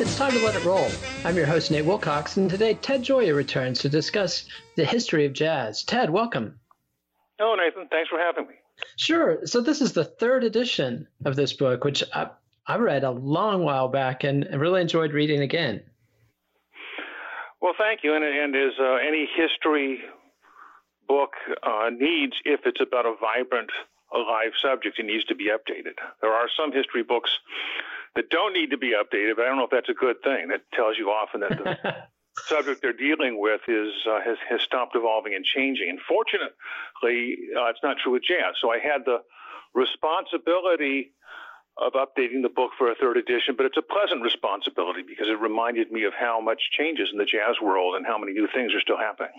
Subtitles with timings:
[0.02, 0.90] It's time to let it roll.
[1.24, 5.34] I'm your host, Nate Wilcox, and today Ted Gioia returns to discuss the history of
[5.34, 5.84] jazz.
[5.84, 6.60] Ted, welcome.
[7.40, 8.56] Oh, Nathan, thanks for having me.
[8.96, 9.46] Sure.
[9.46, 12.30] So, this is the third edition of this book, which I,
[12.66, 15.84] I read a long while back and really enjoyed reading again.
[17.62, 18.16] Well, thank you.
[18.16, 20.00] And, and as uh, any history
[21.12, 23.70] book uh, needs, if it's about a vibrant,
[24.16, 26.00] alive subject, it needs to be updated.
[26.22, 27.32] There are some history books
[28.16, 30.48] that don't need to be updated, but I don't know if that's a good thing.
[30.48, 31.96] That tells you often that the
[32.48, 35.90] subject they're dealing with is uh, has has stopped evolving and changing.
[35.90, 38.56] And fortunately, uh, it's not true with jazz.
[38.62, 39.20] So I had the
[39.74, 41.12] responsibility
[41.76, 45.40] of updating the book for a third edition, but it's a pleasant responsibility because it
[45.40, 48.72] reminded me of how much changes in the jazz world and how many new things
[48.74, 49.36] are still happening.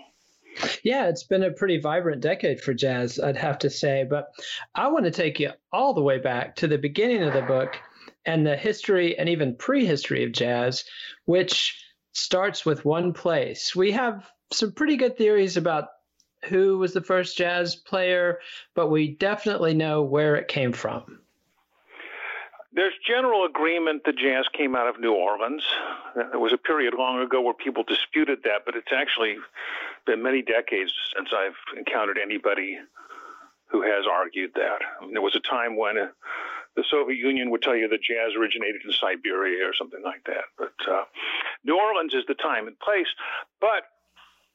[0.83, 4.05] Yeah, it's been a pretty vibrant decade for jazz, I'd have to say.
[4.09, 4.31] But
[4.75, 7.77] I want to take you all the way back to the beginning of the book
[8.25, 10.83] and the history and even prehistory of jazz,
[11.25, 11.83] which
[12.13, 13.75] starts with one place.
[13.75, 15.89] We have some pretty good theories about
[16.45, 18.39] who was the first jazz player,
[18.75, 21.19] but we definitely know where it came from.
[22.75, 25.63] There's general agreement that jazz came out of New Orleans.
[26.15, 29.35] There was a period long ago where people disputed that, but it's actually
[30.05, 32.77] been many decades since I've encountered anybody
[33.69, 34.79] who has argued that.
[34.99, 36.07] I mean, there was a time when uh,
[36.75, 40.45] the Soviet Union would tell you that jazz originated in Siberia or something like that.
[40.57, 41.03] But uh,
[41.63, 43.07] New Orleans is the time and place.
[43.59, 43.83] But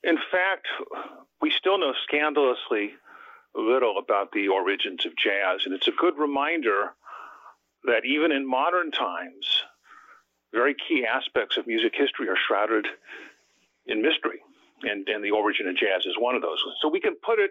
[0.03, 0.69] in fact,
[1.41, 2.93] we still know scandalously
[3.55, 5.63] little about the origins of jazz.
[5.65, 6.93] And it's a good reminder
[7.85, 9.65] that even in modern times,
[10.53, 12.87] very key aspects of music history are shrouded
[13.87, 14.41] in mystery.
[14.83, 16.59] And, and the origin of jazz is one of those.
[16.81, 17.51] So we can put it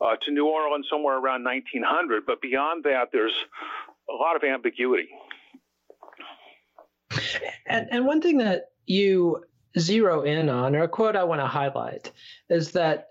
[0.00, 3.34] uh, to New Orleans somewhere around 1900, but beyond that, there's
[4.08, 5.08] a lot of ambiguity.
[7.66, 9.44] And, and one thing that you
[9.78, 12.12] zero in on, or a quote I want to highlight,
[12.48, 13.08] is that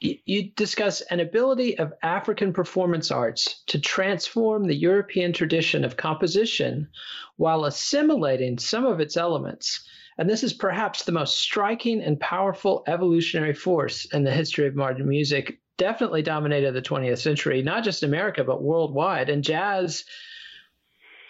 [0.00, 6.88] you discuss an ability of African performance arts to transform the European tradition of composition
[7.36, 9.88] while assimilating some of its elements.
[10.18, 14.76] And this is perhaps the most striking and powerful evolutionary force in the history of
[14.76, 19.28] modern music, definitely dominated the 20th century, not just America, but worldwide.
[19.28, 20.04] And jazz,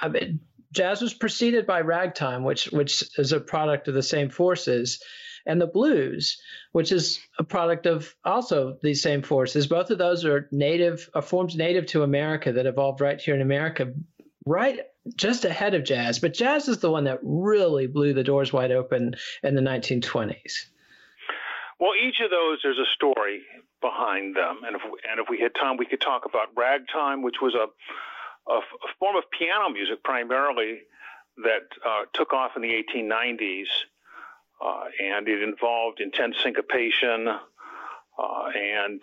[0.00, 0.40] I mean,
[0.72, 5.02] jazz was preceded by ragtime, which which is a product of the same forces,
[5.46, 6.40] and the blues,
[6.72, 9.66] which is a product of also these same forces.
[9.66, 13.40] Both of those are native, are forms native to America that evolved right here in
[13.40, 13.94] America,
[14.44, 14.80] right
[15.16, 16.18] just ahead of jazz.
[16.18, 20.66] But jazz is the one that really blew the doors wide open in the 1920s.
[21.80, 23.42] Well, each of those, there's a story
[23.80, 27.36] behind them, and if and if we had time, we could talk about ragtime, which
[27.42, 27.66] was a
[28.50, 30.80] a, a form of piano music primarily
[31.38, 33.66] that uh, took off in the 1890s,
[34.64, 37.28] uh, and it involved intense syncopation
[38.18, 39.02] uh, and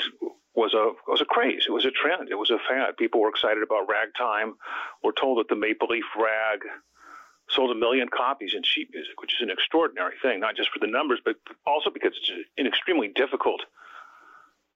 [0.55, 1.65] was a was a craze.
[1.67, 2.29] It was a trend.
[2.29, 2.97] It was a fad.
[2.97, 4.55] People were excited about ragtime.
[5.03, 6.59] We're told that the Maple Leaf Rag
[7.49, 10.79] sold a million copies in sheet music, which is an extraordinary thing, not just for
[10.79, 11.35] the numbers, but
[11.65, 13.61] also because it's an extremely difficult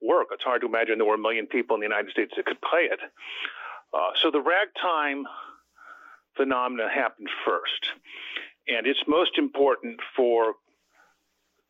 [0.02, 0.28] work.
[0.32, 2.62] It's hard to imagine there were a million people in the United States that could
[2.62, 3.00] play it.
[3.94, 5.26] Uh, so the ragtime
[6.36, 7.92] phenomena happened first,
[8.68, 10.56] and it's most important for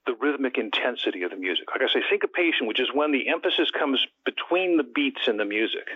[0.05, 1.65] the rhythmic intensity of the music.
[1.71, 5.45] Like I say, syncopation, which is when the emphasis comes between the beats in the
[5.45, 5.87] music.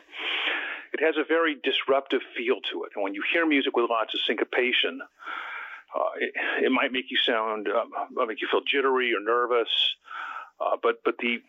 [0.94, 2.92] It has a very disruptive feel to it.
[2.96, 5.02] And when you hear music with lots of syncopation,
[5.96, 6.34] uh, it,
[6.66, 7.92] it, might make you sound, um,
[8.28, 9.70] make you feel jittery or nervous,
[10.60, 11.42] uh, but but the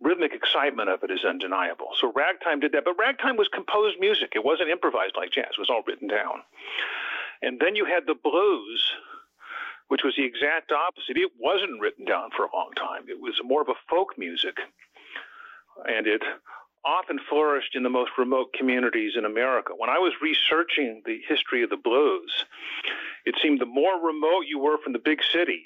[0.00, 1.88] rhythmic excitement of it is undeniable.
[2.00, 4.32] So ragtime did that, but ragtime was composed music.
[4.34, 5.52] It wasn't improvised like jazz.
[5.56, 6.42] It was all written down.
[7.42, 8.82] And then you had the blues,
[9.88, 11.16] which was the exact opposite.
[11.16, 13.08] It wasn't written down for a long time.
[13.08, 14.56] It was more of a folk music,
[15.84, 16.22] and it
[16.84, 19.72] often flourished in the most remote communities in America.
[19.76, 22.44] When I was researching the history of the blues,
[23.24, 25.64] it seemed the more remote you were from the big city,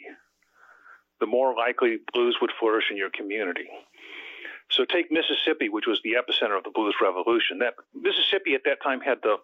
[1.20, 3.68] the more likely blues would flourish in your community.
[4.70, 7.58] So take Mississippi, which was the epicenter of the blues revolution.
[7.58, 9.36] That Mississippi at that time had the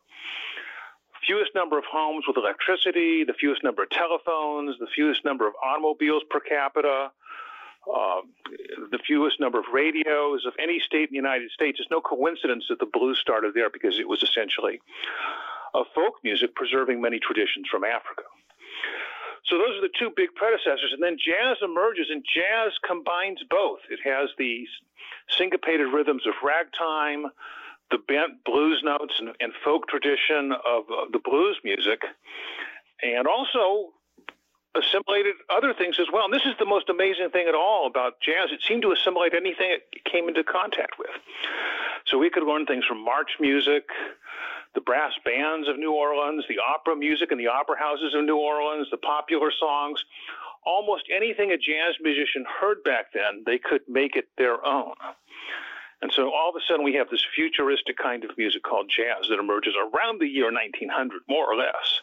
[1.27, 5.55] fewest number of homes with electricity, the fewest number of telephones, the fewest number of
[5.65, 7.11] automobiles per capita,
[7.93, 8.21] uh,
[8.91, 11.79] the fewest number of radios of any state in the United States.
[11.81, 14.81] It's no coincidence that the blues started there because it was essentially
[15.75, 18.23] a folk music preserving many traditions from Africa.
[19.47, 20.93] So those are the two big predecessors.
[20.93, 23.79] And then jazz emerges, and jazz combines both.
[23.91, 24.69] It has these
[25.29, 27.27] syncopated rhythms of ragtime,
[27.91, 32.03] the bent blues notes and, and folk tradition of uh, the blues music,
[33.03, 33.93] and also
[34.75, 36.25] assimilated other things as well.
[36.25, 38.51] And this is the most amazing thing at all about jazz.
[38.53, 41.11] It seemed to assimilate anything it came into contact with.
[42.07, 43.85] So we could learn things from march music,
[44.75, 48.37] the brass bands of New Orleans, the opera music in the opera houses of New
[48.37, 50.05] Orleans, the popular songs.
[50.65, 54.95] Almost anything a jazz musician heard back then, they could make it their own.
[56.01, 59.29] And so all of a sudden we have this futuristic kind of music called jazz
[59.29, 62.01] that emerges around the year 1900, more or less.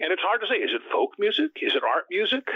[0.00, 1.50] And it's hard to say is it folk music?
[1.60, 2.48] Is it art music?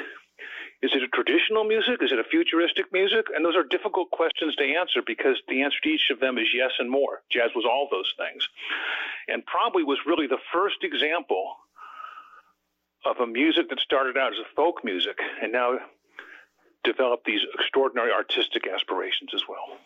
[0.83, 2.03] Is it a traditional music?
[2.03, 3.27] Is it a futuristic music?
[3.35, 6.49] And those are difficult questions to answer because the answer to each of them is
[6.53, 7.23] yes and more.
[7.31, 8.49] Jazz was all those things.
[9.29, 11.55] And probably was really the first example
[13.05, 15.79] of a music that started out as a folk music and now
[16.85, 19.79] developed these extraordinary artistic aspirations as well.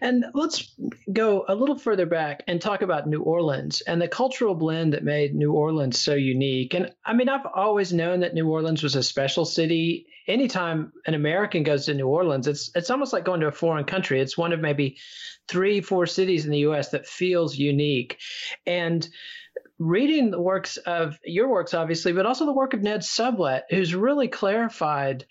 [0.00, 0.74] And let's
[1.12, 5.04] go a little further back and talk about New Orleans and the cultural blend that
[5.04, 6.74] made New Orleans so unique.
[6.74, 10.06] And I mean, I've always known that New Orleans was a special city.
[10.26, 13.84] Anytime an American goes to New Orleans, it's it's almost like going to a foreign
[13.84, 14.20] country.
[14.20, 14.98] It's one of maybe
[15.48, 18.18] three, four cities in the US that feels unique.
[18.66, 19.06] And
[19.78, 23.94] reading the works of your works, obviously, but also the work of Ned Sublette, who's
[23.94, 25.26] really clarified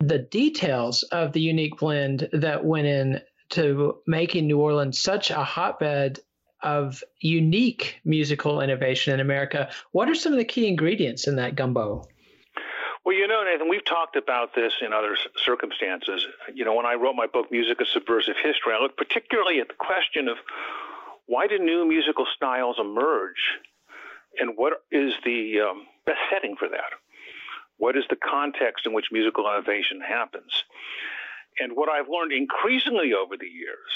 [0.00, 5.42] the details of the unique blend that went in to making New Orleans such a
[5.42, 6.20] hotbed
[6.62, 9.70] of unique musical innovation in America.
[9.92, 12.04] What are some of the key ingredients in that gumbo?
[13.04, 16.26] Well, you know, Nathan, we've talked about this in other circumstances.
[16.52, 19.68] You know, when I wrote my book, Music: A Subversive History, I looked particularly at
[19.68, 20.36] the question of
[21.26, 23.58] why do new musical styles emerge,
[24.38, 26.90] and what is the um, best setting for that?
[27.78, 30.64] What is the context in which musical innovation happens?
[31.60, 33.92] And what I've learned increasingly over the years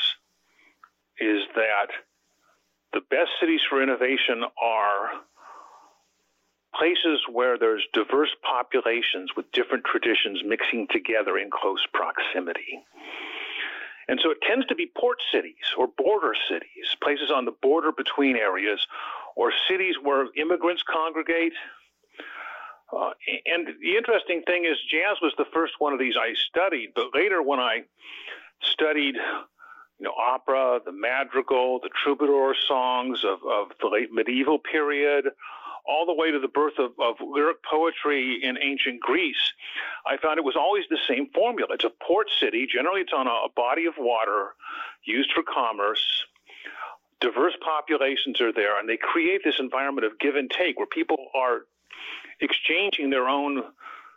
[1.19, 1.89] is that
[2.93, 5.11] the best cities for innovation are
[6.75, 12.81] places where there's diverse populations with different traditions mixing together in close proximity.
[14.09, 17.93] And so it tends to be port cities or border cities, places on the border
[17.93, 18.85] between areas,
[19.37, 21.53] or cities where immigrants congregate,
[22.93, 23.11] uh,
[23.47, 27.07] and the interesting thing is, jazz was the first one of these I studied, but
[27.15, 27.83] later when I
[28.63, 29.15] studied,
[29.99, 35.27] you know, opera, the madrigal, the troubadour songs of, of the late medieval period,
[35.87, 39.53] all the way to the birth of, of lyric poetry in ancient Greece,
[40.07, 41.75] I found it was always the same formula.
[41.75, 42.69] It's a port city.
[42.73, 44.55] Generally, it's on a, a body of water
[45.05, 46.25] used for commerce
[47.23, 51.29] diverse populations are there, and they create this environment of give and take where people
[51.35, 51.61] are
[52.43, 53.63] exchanging their own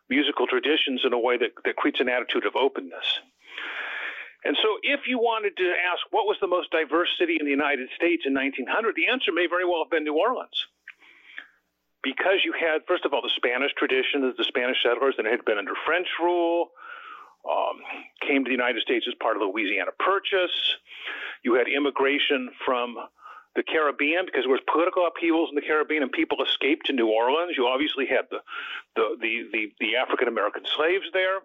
[0.09, 3.19] musical traditions in a way that, that creates an attitude of openness.
[4.43, 7.51] And so, if you wanted to ask what was the most diverse city in the
[7.51, 10.67] United States in 1900, the answer may very well have been New Orleans.
[12.03, 15.43] Because you had, first of all, the Spanish tradition of the Spanish settlers that had
[15.45, 16.69] been under French rule.
[17.49, 17.81] um,
[18.21, 20.77] came to the United States as part of the Louisiana Purchase.
[21.43, 22.97] You had immigration from
[23.55, 27.07] the Caribbean because there was political upheavals in the Caribbean and people escaped to New
[27.07, 27.55] Orleans.
[27.57, 28.39] You obviously had the
[28.95, 31.39] the the the, the African American slaves there.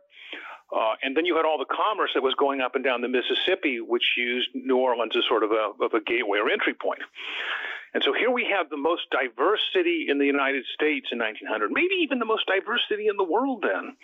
[0.71, 3.09] Uh, and then you had all the commerce that was going up and down the
[3.09, 7.01] Mississippi, which used New Orleans as sort of a, of a gateway or entry point.
[7.93, 11.73] And so here we have the most diverse city in the United States in 1900,
[11.73, 13.97] maybe even the most diverse city in the world then.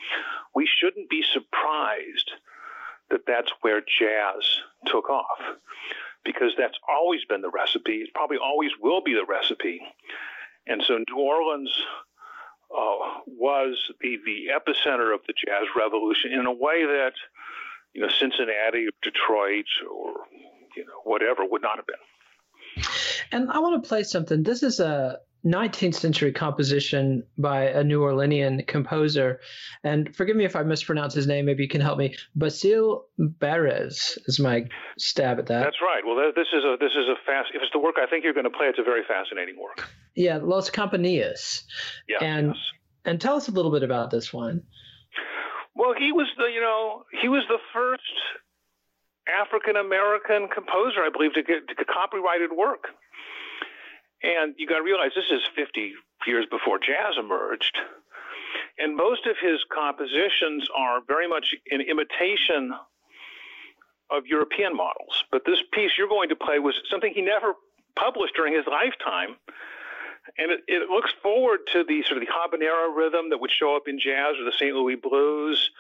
[0.57, 2.33] We shouldn't be surprised
[3.11, 4.43] that that's where jazz
[4.87, 5.39] took off
[6.27, 8.03] because that's always been the recipe.
[8.03, 9.81] It probably always will be the recipe.
[10.67, 11.71] And so New Orleans
[12.71, 17.13] uh, was the, the epicenter of the jazz revolution in a way that,
[17.95, 20.13] you know, Cincinnati or Detroit or,
[20.77, 22.85] you know, whatever would not have been.
[23.33, 24.43] And I want to play something.
[24.43, 29.41] This is a 19th century composition by a New Orleanian composer.
[29.85, 31.47] And forgive me if I mispronounce his name.
[31.47, 32.17] Maybe you can help me.
[32.35, 34.67] Basile Berres is my
[34.99, 35.63] stab at that.
[35.63, 36.03] That's right.
[36.05, 37.51] Well, this is a this is a fast.
[37.55, 39.89] If it's the work I think you're going to play, it's a very fascinating work.
[40.17, 41.63] Yeah, Los Compañías.
[42.09, 42.19] Yeah.
[42.21, 42.57] And yes.
[43.05, 44.63] and tell us a little bit about this one.
[45.77, 48.03] Well, he was the you know he was the first
[49.29, 52.89] African American composer, I believe, to get, to copyrighted work.
[54.23, 55.93] And you got to realize this is 50
[56.27, 57.77] years before jazz emerged.
[58.79, 62.73] And most of his compositions are very much an imitation
[64.11, 65.25] of European models.
[65.31, 67.55] But this piece you're going to play was something he never
[67.97, 69.37] published during his lifetime.
[70.39, 73.77] And it, it looks forward to the sort of the habanera rhythm that would show
[73.77, 74.75] up in jazz or the St.
[74.75, 75.71] Louis blues.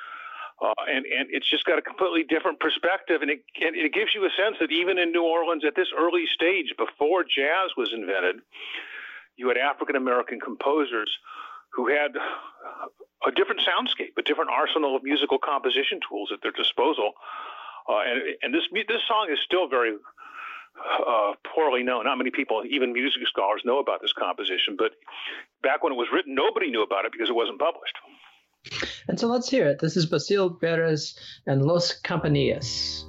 [0.63, 4.15] Uh, and and it's just got a completely different perspective, and it and it gives
[4.15, 7.93] you a sense that even in New Orleans at this early stage, before jazz was
[7.93, 8.37] invented,
[9.37, 11.11] you had African American composers
[11.75, 17.13] who had a different soundscape, a different arsenal of musical composition tools at their disposal,
[17.89, 19.93] uh, and and this this song is still very
[20.81, 22.05] uh, poorly known.
[22.05, 24.77] Not many people, even music scholars, know about this composition.
[24.77, 24.93] But
[25.63, 27.97] back when it was written, nobody knew about it because it wasn't published.
[29.09, 29.79] And so let's hear it.
[29.79, 31.15] This is Basile Berres
[31.47, 33.05] and Los Compañías.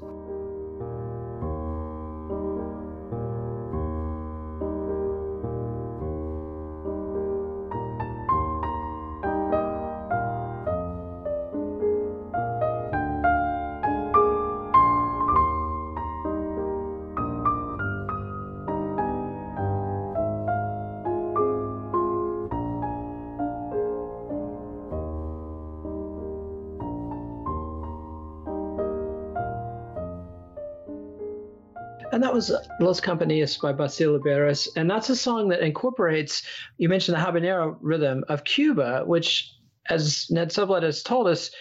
[32.18, 34.68] And that was Los Compañías by Basile Berres.
[34.76, 36.42] And that's a song that incorporates,
[36.80, 39.54] you mentioned the habanera rhythm of Cuba, which,
[39.88, 41.52] as Ned Sublette has told us,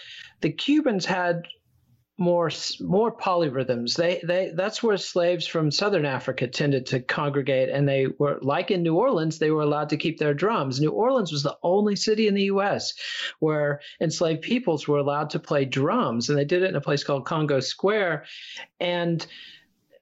[0.41, 1.43] the Cubans had
[2.17, 2.49] more
[2.79, 3.95] more polyrhythms.
[3.97, 8.71] They they that's where slaves from southern Africa tended to congregate, and they were like
[8.71, 10.81] in New Orleans, they were allowed to keep their drums.
[10.81, 12.95] New Orleans was the only city in the U.S.
[13.37, 17.03] where enslaved peoples were allowed to play drums, and they did it in a place
[17.03, 18.25] called Congo Square,
[18.79, 19.27] and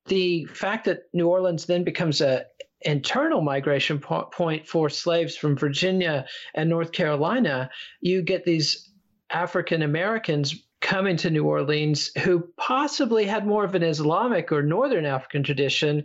[0.08, 2.46] the fact that New Orleans then becomes a
[2.82, 7.70] internal migration po- point for slaves from Virginia and North Carolina,
[8.02, 8.92] you get these
[9.32, 15.06] African Americans coming to New Orleans who possibly had more of an Islamic or Northern
[15.06, 16.04] African tradition,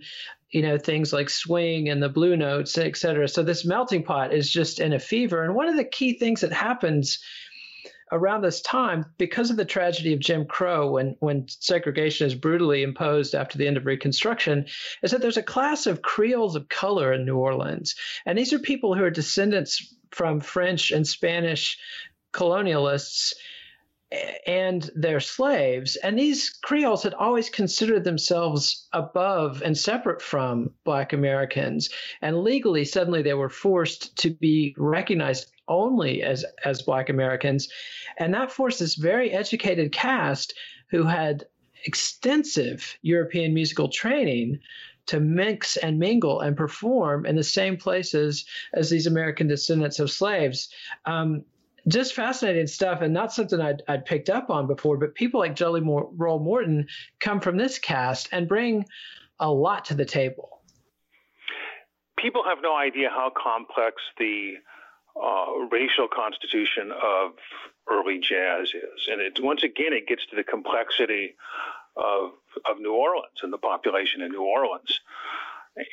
[0.50, 3.28] you know, things like swing and the blue notes, et cetera.
[3.28, 5.44] So this melting pot is just in a fever.
[5.44, 7.18] And one of the key things that happens
[8.12, 12.82] around this time, because of the tragedy of Jim Crow, when when segregation is brutally
[12.82, 14.66] imposed after the end of Reconstruction,
[15.02, 17.94] is that there's a class of Creoles of color in New Orleans,
[18.26, 21.78] and these are people who are descendants from French and Spanish
[22.32, 23.32] colonialists
[24.46, 25.96] and their slaves.
[25.96, 31.90] And these Creoles had always considered themselves above and separate from Black Americans.
[32.20, 37.68] And legally, suddenly they were forced to be recognized only as, as Black Americans.
[38.18, 40.52] And that forced this very educated caste
[40.90, 41.46] who had
[41.86, 44.58] extensive European musical training
[45.06, 50.10] to mix and mingle and perform in the same places as these American descendants of
[50.10, 50.68] slaves.
[51.06, 51.44] Um,
[51.88, 55.56] just fascinating stuff and not something I'd, I'd, picked up on before, but people like
[55.56, 56.86] Jelly Roll Morton
[57.20, 58.84] come from this caste and bring
[59.38, 60.60] a lot to the table.
[62.18, 64.56] People have no idea how complex the
[65.16, 67.32] uh, racial constitution of
[67.90, 69.08] early jazz is.
[69.10, 71.34] And once again, it gets to the complexity
[71.96, 72.32] of,
[72.68, 75.00] of New Orleans and the population in New Orleans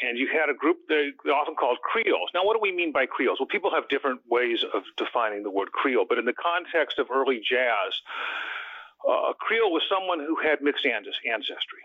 [0.01, 2.29] and you had a group they often called Creoles.
[2.33, 3.39] Now, what do we mean by Creoles?
[3.39, 7.07] Well, people have different ways of defining the word Creole, but in the context of
[7.13, 8.01] early jazz,
[9.07, 11.83] uh, a Creole was someone who had mixed ancestry.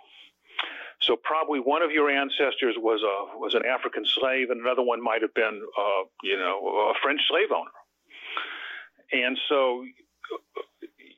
[1.02, 5.02] So probably one of your ancestors was a was an African slave, and another one
[5.02, 7.70] might have been, uh, you know, a French slave owner.
[9.12, 9.84] And so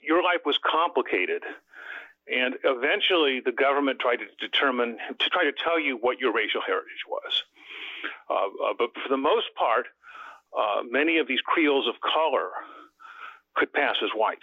[0.03, 1.43] your life was complicated.
[2.27, 6.63] And eventually, the government tried to determine, to try to tell you what your racial
[6.67, 7.43] heritage was.
[8.31, 8.35] Uh,
[8.71, 9.87] uh, but for the most part,
[10.59, 12.49] uh, many of these Creoles of color
[13.55, 14.39] could pass as white.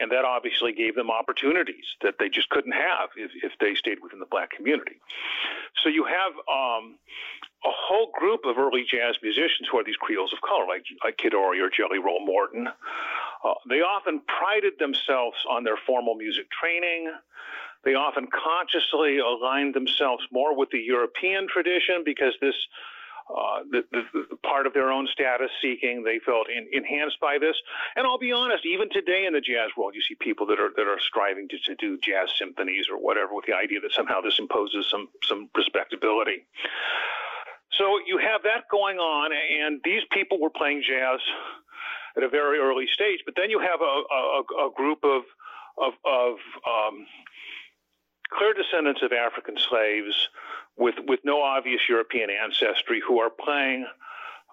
[0.00, 3.98] And that obviously gave them opportunities that they just couldn't have if, if they stayed
[4.02, 4.96] within the black community.
[5.82, 6.96] So you have um,
[7.64, 11.18] a whole group of early jazz musicians who are these Creoles of color, like, like
[11.18, 12.68] Kid Ory or Jelly Roll Morton.
[13.44, 17.12] Uh, they often prided themselves on their formal music training.
[17.84, 22.56] They often consciously aligned themselves more with the European tradition because this
[23.30, 26.02] uh, the, the, the, part of their own status seeking.
[26.02, 27.56] They felt in, enhanced by this.
[27.96, 30.70] And I'll be honest, even today in the jazz world, you see people that are
[30.76, 34.20] that are striving to, to do jazz symphonies or whatever with the idea that somehow
[34.20, 36.46] this imposes some some respectability.
[37.78, 41.20] So you have that going on, and these people were playing jazz
[42.16, 43.20] at a very early stage.
[43.24, 45.22] But then you have a, a, a group of
[45.78, 46.34] of, of
[46.66, 47.06] um,
[48.32, 50.28] clear descendants of African slaves
[50.76, 53.86] with with no obvious European ancestry who are playing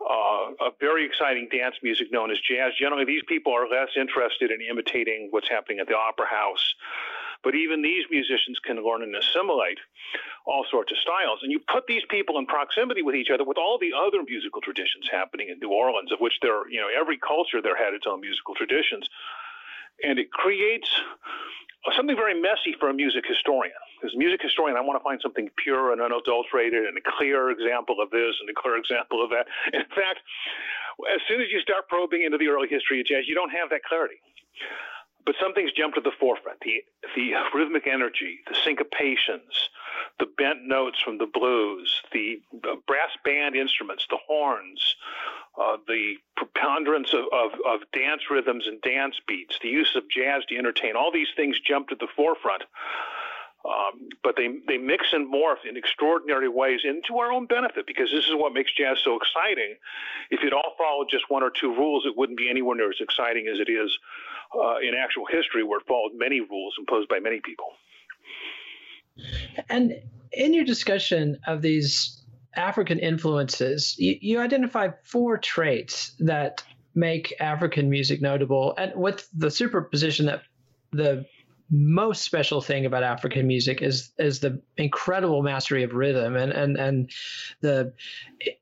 [0.01, 2.73] uh, a very exciting dance music known as jazz.
[2.79, 6.75] Generally, these people are less interested in imitating what's happening at the opera house.
[7.43, 9.77] But even these musicians can learn and assimilate
[10.45, 11.39] all sorts of styles.
[11.43, 14.61] And you put these people in proximity with each other with all the other musical
[14.61, 18.07] traditions happening in New Orleans, of which there, you know, every culture there had its
[18.07, 19.07] own musical traditions.
[20.03, 20.89] And it creates
[21.95, 23.73] something very messy for a music historian.
[24.03, 27.49] As a music historian, I want to find something pure and unadulterated and a clear
[27.49, 29.47] example of this and a clear example of that.
[29.73, 30.19] In fact,
[31.13, 33.69] as soon as you start probing into the early history of jazz, you don't have
[33.69, 34.19] that clarity.
[35.27, 36.81] But something's jumped to the forefront the,
[37.13, 39.67] the rhythmic energy, the syncopations,
[40.19, 42.41] the bent notes from the blues, the,
[42.87, 44.95] brass band instruments, the horns,
[45.61, 50.45] uh, the preponderance of, of, of, dance rhythms and dance beats, the use of jazz
[50.45, 52.63] to entertain, all these things jumped to the forefront.
[53.65, 58.09] Um, but they, they mix and morph in extraordinary ways into our own benefit because
[58.11, 59.75] this is what makes jazz so exciting.
[60.31, 63.01] If it all followed just one or two rules, it wouldn't be anywhere near as
[63.01, 63.97] exciting as it is
[64.55, 67.67] uh, in actual history, where it followed many rules imposed by many people.
[69.69, 69.93] And
[70.31, 72.23] in your discussion of these
[72.55, 76.63] African influences, you, you identify four traits that
[76.95, 80.41] make African music notable, and with the superposition that
[80.91, 81.25] the
[81.69, 86.77] most special thing about African music is is the incredible mastery of rhythm and and
[86.77, 87.11] and
[87.61, 87.93] the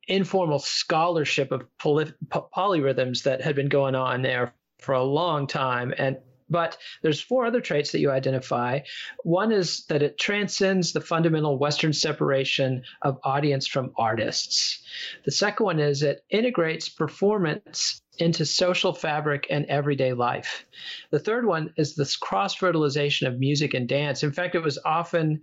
[0.08, 5.94] informal scholarship of poly, polyrhythms that had been going on there for a long time
[5.98, 6.18] and
[6.50, 8.80] but there's four other traits that you identify.
[9.24, 14.84] One is that it transcends the fundamental Western separation of audience from artists.
[15.26, 20.66] The second one is it integrates performance into social fabric and everyday life.
[21.10, 24.24] The third one is this cross fertilization of music and dance.
[24.24, 25.42] In fact, it was often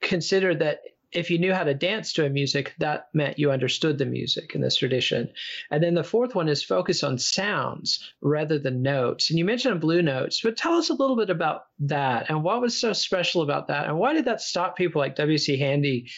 [0.00, 0.80] considered that
[1.14, 4.54] if you knew how to dance to a music, that meant you understood the music
[4.54, 5.30] in this tradition.
[5.70, 9.30] And then the fourth one is focus on sounds rather than notes.
[9.30, 12.60] And you mentioned blue notes, but tell us a little bit about that and what
[12.60, 15.56] was so special about that and why did that stop people like W.C.
[15.56, 16.10] Handy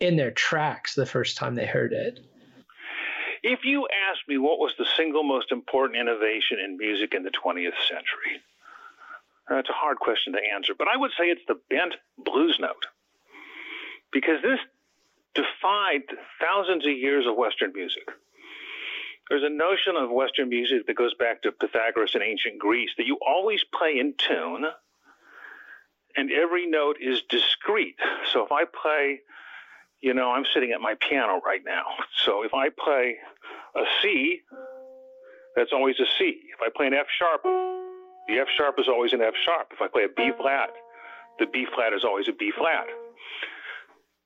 [0.00, 2.20] in their tracks the first time they heard it?
[3.42, 7.30] If you ask me what was the single most important innovation in music in the
[7.30, 8.42] 20th century,
[9.48, 12.86] that's a hard question to answer, but I would say it's the bent blues note
[14.12, 14.58] because this
[15.34, 16.02] defied
[16.40, 18.08] thousands of years of Western music.
[19.28, 23.06] There's a notion of Western music that goes back to Pythagoras in ancient Greece that
[23.06, 24.64] you always play in tune
[26.16, 27.98] and every note is discrete.
[28.32, 29.20] So if I play,
[30.00, 31.84] you know, I'm sitting at my piano right now.
[32.24, 33.16] So if I play
[33.76, 34.40] a C,
[35.54, 36.40] that's always a C.
[36.52, 39.68] If I play an F sharp, the F sharp is always an F sharp.
[39.72, 40.70] If I play a B flat,
[41.38, 42.86] the B flat is always a B flat.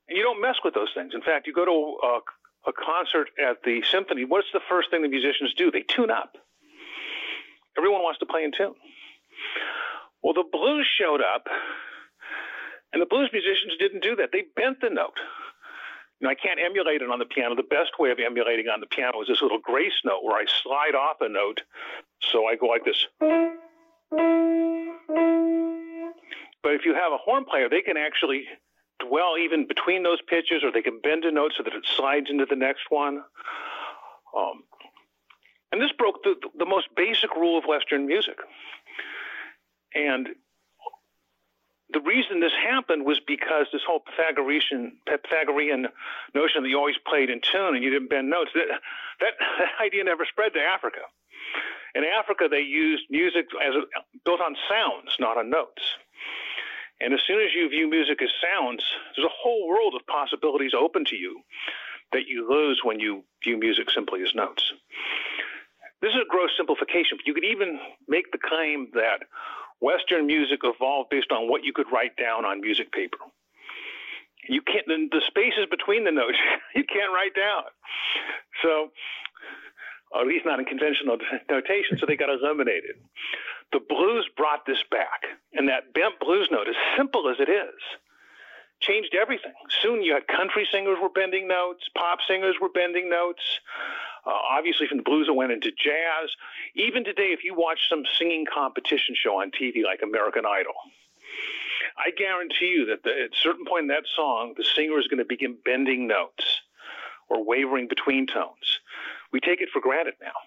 [0.08, 1.12] And you don't mess with those things.
[1.14, 2.20] In fact, you go to a,
[2.68, 5.70] a concert at the symphony, what's the first thing the musicians do?
[5.70, 6.36] They tune up.
[7.76, 8.74] Everyone wants to play in tune.
[10.22, 11.46] Well, the blues showed up,
[12.92, 14.30] and the blues musicians didn't do that.
[14.32, 15.18] They bent the note.
[16.20, 17.54] You know, I can't emulate it on the piano.
[17.56, 20.44] The best way of emulating on the piano is this little grace note where I
[20.62, 21.62] slide off a note.
[22.20, 23.06] So I go like this.
[26.62, 28.44] But if you have a horn player, they can actually
[29.06, 32.26] dwell even between those pitches, or they can bend a note so that it slides
[32.30, 33.22] into the next one.
[34.36, 34.64] Um,
[35.72, 38.38] and this broke the, the most basic rule of Western music.
[39.94, 40.28] And
[41.90, 45.86] the reason this happened was because this whole Pythagorean, Pythagorean
[46.34, 48.66] notion that you always played in tune and you didn't bend notes, that,
[49.20, 51.00] that, that idea never spread to Africa.
[51.94, 53.82] In Africa, they used music as a,
[54.24, 55.82] built on sounds, not on notes.
[57.00, 58.82] And as soon as you view music as sounds,
[59.14, 61.40] there's a whole world of possibilities open to you
[62.12, 64.72] that you lose when you view music simply as notes.
[66.00, 69.24] This is a gross simplification, but you could even make the claim that
[69.80, 73.18] Western music evolved based on what you could write down on music paper.
[74.48, 76.36] You can't, the, the spaces between the notes,
[76.74, 77.64] you can't write down.
[78.62, 78.92] So,
[80.12, 81.18] or at least not in conventional
[81.50, 82.96] notation, so they got eliminated.
[83.74, 87.74] The blues brought this back, and that bent blues note, as simple as it is,
[88.78, 89.52] changed everything.
[89.82, 93.42] Soon you had country singers were bending notes, pop singers were bending notes.
[94.24, 96.30] Uh, obviously, from the blues, it went into jazz.
[96.76, 100.74] Even today, if you watch some singing competition show on TV like American Idol,
[101.98, 105.08] I guarantee you that the, at a certain point in that song, the singer is
[105.08, 106.62] going to begin bending notes
[107.28, 108.78] or wavering between tones.
[109.34, 110.38] We take it for granted now.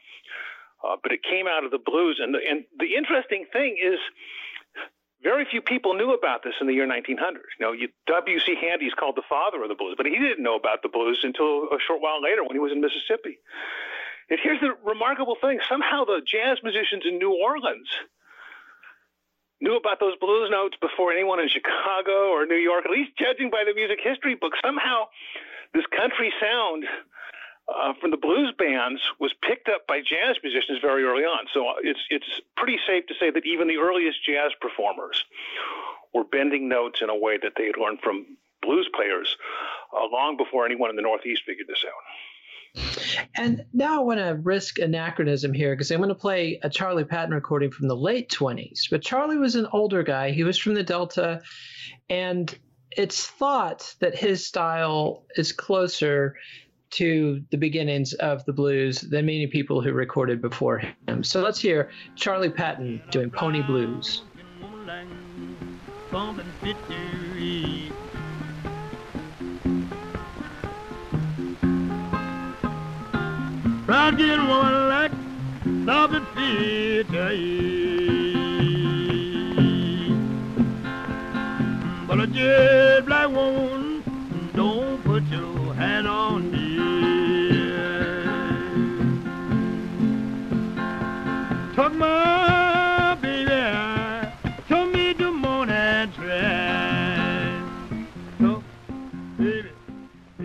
[0.79, 2.21] Uh, but it came out of the blues.
[2.23, 3.99] And the, and the interesting thing is,
[5.21, 7.19] very few people knew about this in the year 1900.
[7.59, 7.73] You know,
[8.07, 8.55] W.C.
[8.61, 11.19] Handy is called the father of the blues, but he didn't know about the blues
[11.23, 13.41] until a short while later when he was in Mississippi.
[14.29, 17.89] And here's the remarkable thing somehow the jazz musicians in New Orleans
[19.59, 23.49] knew about those blues notes before anyone in Chicago or New York, at least judging
[23.49, 24.53] by the music history book.
[24.63, 25.09] Somehow
[25.73, 26.85] this country sound
[27.67, 31.47] uh, from the blues bands was picked up by jazz musicians very early on.
[31.53, 35.23] So it's it's pretty safe to say that even the earliest jazz performers
[36.13, 39.35] were bending notes in a way that they had learned from blues players
[39.93, 42.03] uh, long before anyone in the Northeast figured this out.
[43.35, 47.03] And now I want to risk anachronism here because I'm going to play a Charlie
[47.03, 48.89] Patton recording from the late 20s.
[48.89, 50.31] But Charlie was an older guy.
[50.31, 51.41] He was from the Delta.
[52.09, 52.55] And
[52.91, 56.35] it's thought that his style is closer
[56.91, 61.23] to the beginnings of the blues than many people who recorded before him.
[61.23, 64.23] So let's hear Charlie Patton doing Pony Blues.
[74.47, 75.11] woman like
[82.07, 82.27] But a
[83.05, 84.03] black woman
[84.55, 86.56] don't put your hand on
[91.89, 93.45] baby,
[94.67, 96.11] told me the morning.
[98.39, 98.63] So, oh,
[99.37, 99.69] baby.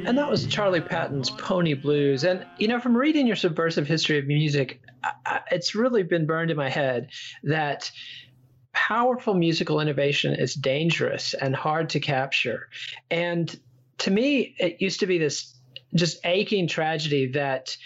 [0.06, 2.24] And that was Charlie Patton's Pony Blues.
[2.24, 4.80] And, you know, from reading your subversive history of music,
[5.50, 7.10] it's really been burned in my head
[7.44, 7.90] that
[8.72, 12.68] powerful musical innovation is dangerous and hard to capture.
[13.10, 13.54] And
[13.98, 15.54] to me, it used to be this
[15.94, 17.76] just aching tragedy that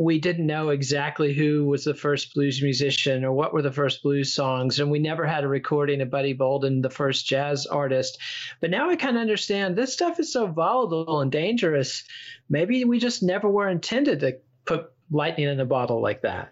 [0.00, 4.02] we didn't know exactly who was the first blues musician or what were the first
[4.02, 4.80] blues songs.
[4.80, 8.18] And we never had a recording of Buddy Bolden, the first jazz artist.
[8.62, 12.02] But now I kind of understand this stuff is so volatile and dangerous.
[12.48, 16.50] Maybe we just never were intended to put lightning in a bottle like that.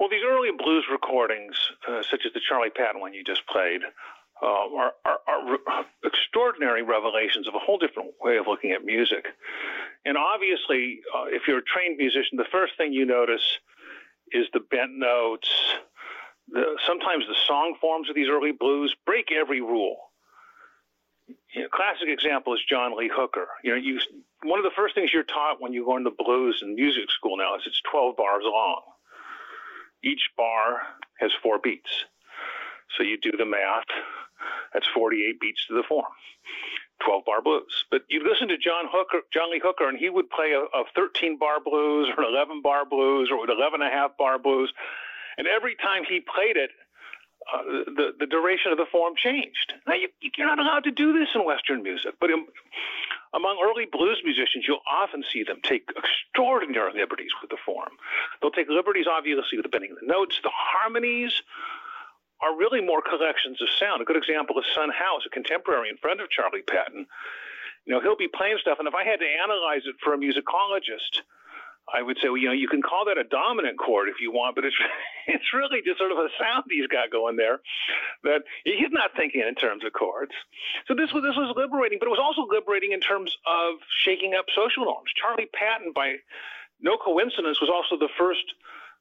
[0.00, 1.54] Well, these early blues recordings,
[1.86, 3.82] uh, such as the Charlie Patton one you just played,
[4.42, 9.26] uh, are, are, are extraordinary revelations of a whole different way of looking at music.
[10.04, 13.58] And obviously, uh, if you're a trained musician, the first thing you notice
[14.32, 15.48] is the bent notes.
[16.48, 19.96] The, sometimes the song forms of these early blues break every rule.
[21.54, 23.48] You know, classic example is John Lee Hooker.
[23.64, 23.98] You know, you
[24.44, 27.36] one of the first things you're taught when you learn the blues in music school
[27.36, 28.82] now is it's 12 bars long.
[30.04, 30.82] Each bar
[31.18, 32.04] has four beats.
[32.96, 33.86] So you do the math.
[34.72, 36.12] That's 48 beats to the form.
[37.04, 37.84] 12 bar blues.
[37.90, 40.84] But you listen to John Hooker, John Lee Hooker, and he would play a, a
[40.94, 44.38] 13 bar blues or an 11 bar blues or an 11 and a half bar
[44.38, 44.72] blues.
[45.36, 46.70] And every time he played it,
[47.52, 47.62] uh,
[47.94, 49.74] the, the duration of the form changed.
[49.86, 52.44] Now, you, you're not allowed to do this in Western music, but in,
[53.34, 57.90] among early blues musicians, you'll often see them take extraordinary liberties with the form.
[58.40, 61.42] They'll take liberties, obviously, with the bending of the notes, the harmonies,
[62.40, 64.02] are really more collections of sound.
[64.02, 67.06] A good example is Son House, a contemporary and friend of Charlie Patton.
[67.84, 70.18] You know, he'll be playing stuff, and if I had to analyze it for a
[70.18, 71.22] musicologist,
[71.86, 74.32] I would say, well, you know, you can call that a dominant chord if you
[74.32, 74.74] want, but it's
[75.26, 77.60] it's really just sort of a sound he's got going there
[78.24, 80.32] that he's not thinking in terms of chords.
[80.88, 84.34] So this was this was liberating, but it was also liberating in terms of shaking
[84.34, 85.14] up social norms.
[85.14, 86.16] Charlie Patton, by
[86.80, 88.44] no coincidence, was also the first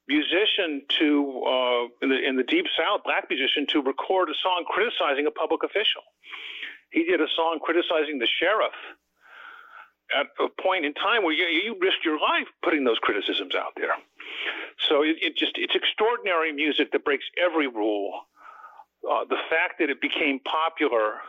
[0.08, 4.66] musician to uh, in the in the deep south, black musician to record a song
[4.68, 6.04] criticizing a public official.
[6.92, 8.76] He did a song criticizing the sheriff
[10.14, 13.74] at a point in time where you, you risked your life putting those criticisms out
[13.76, 13.96] there.
[14.88, 18.22] So it, it just it's extraordinary music that breaks every rule.
[19.10, 21.22] Uh, the fact that it became popular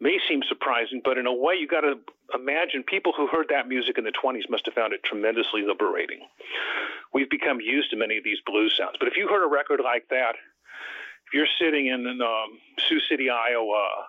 [0.00, 1.98] may seem surprising, but in a way, you got to
[2.34, 6.20] imagine people who heard that music in the 20s must have found it tremendously liberating.
[7.12, 9.80] We've become used to many of these blues sounds, but if you heard a record
[9.82, 10.36] like that,
[11.26, 12.58] if you're sitting in um,
[12.88, 14.06] Sioux City, Iowa,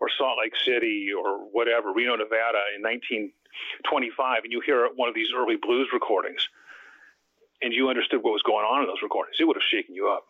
[0.00, 5.14] or Salt Lake City, or whatever, Reno, Nevada, in 1925, and you hear one of
[5.14, 6.48] these early blues recordings,
[7.62, 10.08] and you understood what was going on in those recordings, it would have shaken you
[10.08, 10.24] up.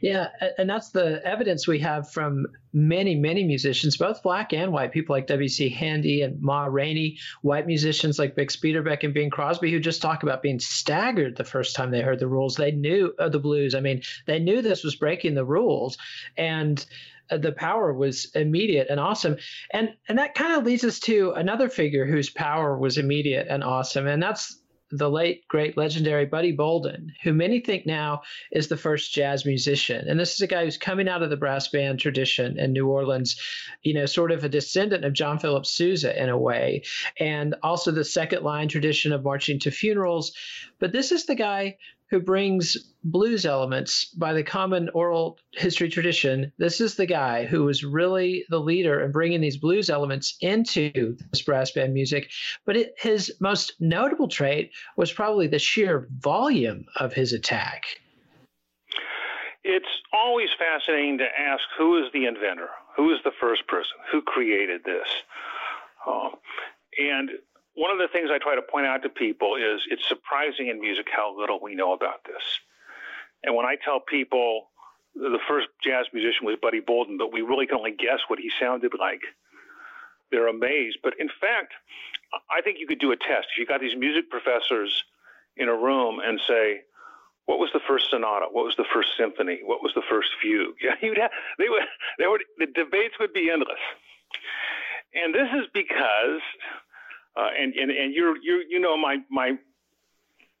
[0.00, 0.28] Yeah,
[0.58, 5.14] and that's the evidence we have from many, many musicians, both black and white, people
[5.14, 5.70] like W.C.
[5.70, 10.22] Handy and Ma Rainey, white musicians like Bix Beiderbecke and Bing Crosby, who just talk
[10.22, 12.56] about being staggered the first time they heard the rules.
[12.56, 13.74] They knew uh, the blues.
[13.74, 15.96] I mean, they knew this was breaking the rules,
[16.36, 16.84] and
[17.30, 19.36] uh, the power was immediate and awesome.
[19.70, 23.64] And and that kind of leads us to another figure whose power was immediate and
[23.64, 24.60] awesome, and that's
[24.96, 30.08] the late, great, legendary Buddy Bolden, who many think now is the first jazz musician.
[30.08, 32.86] And this is a guy who's coming out of the brass band tradition in New
[32.86, 33.36] Orleans,
[33.82, 36.84] you know, sort of a descendant of John Philip Sousa in a way,
[37.18, 40.32] and also the second line tradition of marching to funerals.
[40.78, 41.76] But this is the guy
[42.10, 46.52] who brings blues elements by the common oral history tradition.
[46.58, 51.16] This is the guy who was really the leader in bringing these blues elements into
[51.30, 52.30] this brass band music.
[52.64, 57.84] But it, his most notable trait was probably the sheer volume of his attack.
[59.64, 64.20] It's always fascinating to ask who is the inventor, who is the first person, who
[64.22, 65.08] created this.
[66.06, 66.32] Um,
[66.98, 67.30] and
[67.74, 70.80] one of the things I try to point out to people is it's surprising in
[70.80, 72.42] music how little we know about this.
[73.42, 74.70] And when I tell people
[75.14, 78.50] the first jazz musician was Buddy Bolden, but we really can only guess what he
[78.58, 79.22] sounded like,
[80.30, 80.98] they're amazed.
[81.02, 81.72] But in fact,
[82.50, 83.48] I think you could do a test.
[83.52, 85.04] If you got these music professors
[85.56, 86.82] in a room and say,
[87.46, 88.46] what was the first sonata?
[88.50, 89.60] What was the first symphony?
[89.62, 90.74] What was the first fugue?
[90.82, 91.82] Yeah, you'd have, they would,
[92.18, 93.78] they would, the debates would be endless.
[95.14, 96.40] And this is because
[97.36, 99.52] uh, and and and you're you you know my my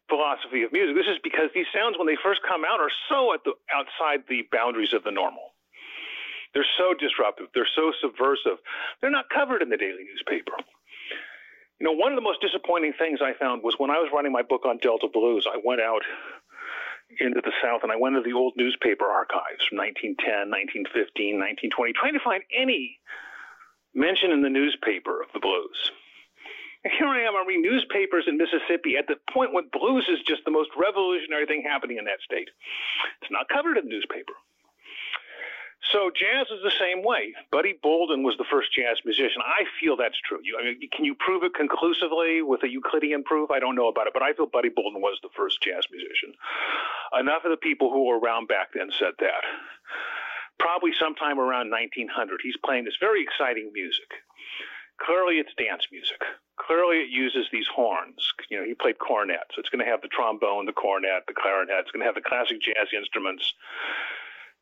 [0.08, 0.96] philosophy of music.
[0.96, 4.24] This is because these sounds, when they first come out, are so at the outside
[4.28, 5.54] the boundaries of the normal.
[6.52, 7.48] They're so disruptive.
[7.54, 8.58] They're so subversive.
[9.00, 10.54] They're not covered in the daily newspaper.
[11.80, 14.30] You know, one of the most disappointing things I found was when I was writing
[14.30, 15.46] my book on Delta blues.
[15.50, 16.02] I went out
[17.18, 20.50] into the South and I went to the old newspaper archives from 1910,
[20.86, 21.42] 1915,
[21.74, 22.98] 1920, trying to find any
[23.94, 25.90] mention in the newspaper of the blues.
[26.84, 30.20] And here I am, I read newspapers in Mississippi at the point when blues is
[30.28, 32.48] just the most revolutionary thing happening in that state.
[33.22, 34.34] It's not covered in the newspaper.
[35.92, 37.34] So jazz is the same way.
[37.52, 39.42] Buddy Bolden was the first jazz musician.
[39.44, 40.40] I feel that's true.
[40.42, 43.50] You, I mean, can you prove it conclusively with a Euclidean proof?
[43.50, 46.32] I don't know about it, but I feel Buddy Bolden was the first jazz musician.
[47.18, 49.44] Enough of the people who were around back then said that.
[50.58, 54.08] Probably sometime around 1900, he's playing this very exciting music.
[55.00, 56.20] Clearly, it's dance music.
[56.66, 58.32] Clearly, it uses these horns.
[58.48, 61.34] You know, he played cornet, so it's going to have the trombone, the cornet, the
[61.34, 61.80] clarinet.
[61.80, 63.52] It's going to have the classic jazz instruments.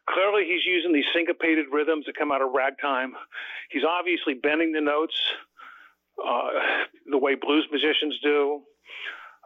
[0.09, 3.15] Clearly, he's using these syncopated rhythms that come out of ragtime.
[3.71, 5.15] He's obviously bending the notes
[6.19, 6.51] uh,
[7.07, 8.63] the way blues musicians do.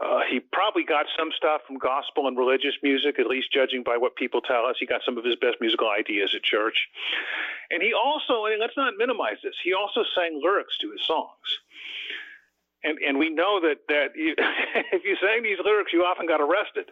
[0.02, 3.96] Uh, he probably got some stuff from gospel and religious music, at least judging by
[3.96, 4.76] what people tell us.
[4.78, 6.76] He got some of his best musical ideas at church.
[7.70, 11.48] And he also, and let's not minimize this, he also sang lyrics to his songs.
[12.84, 14.34] And, and we know that, that you,
[14.92, 16.90] if you sang these lyrics, you often got arrested.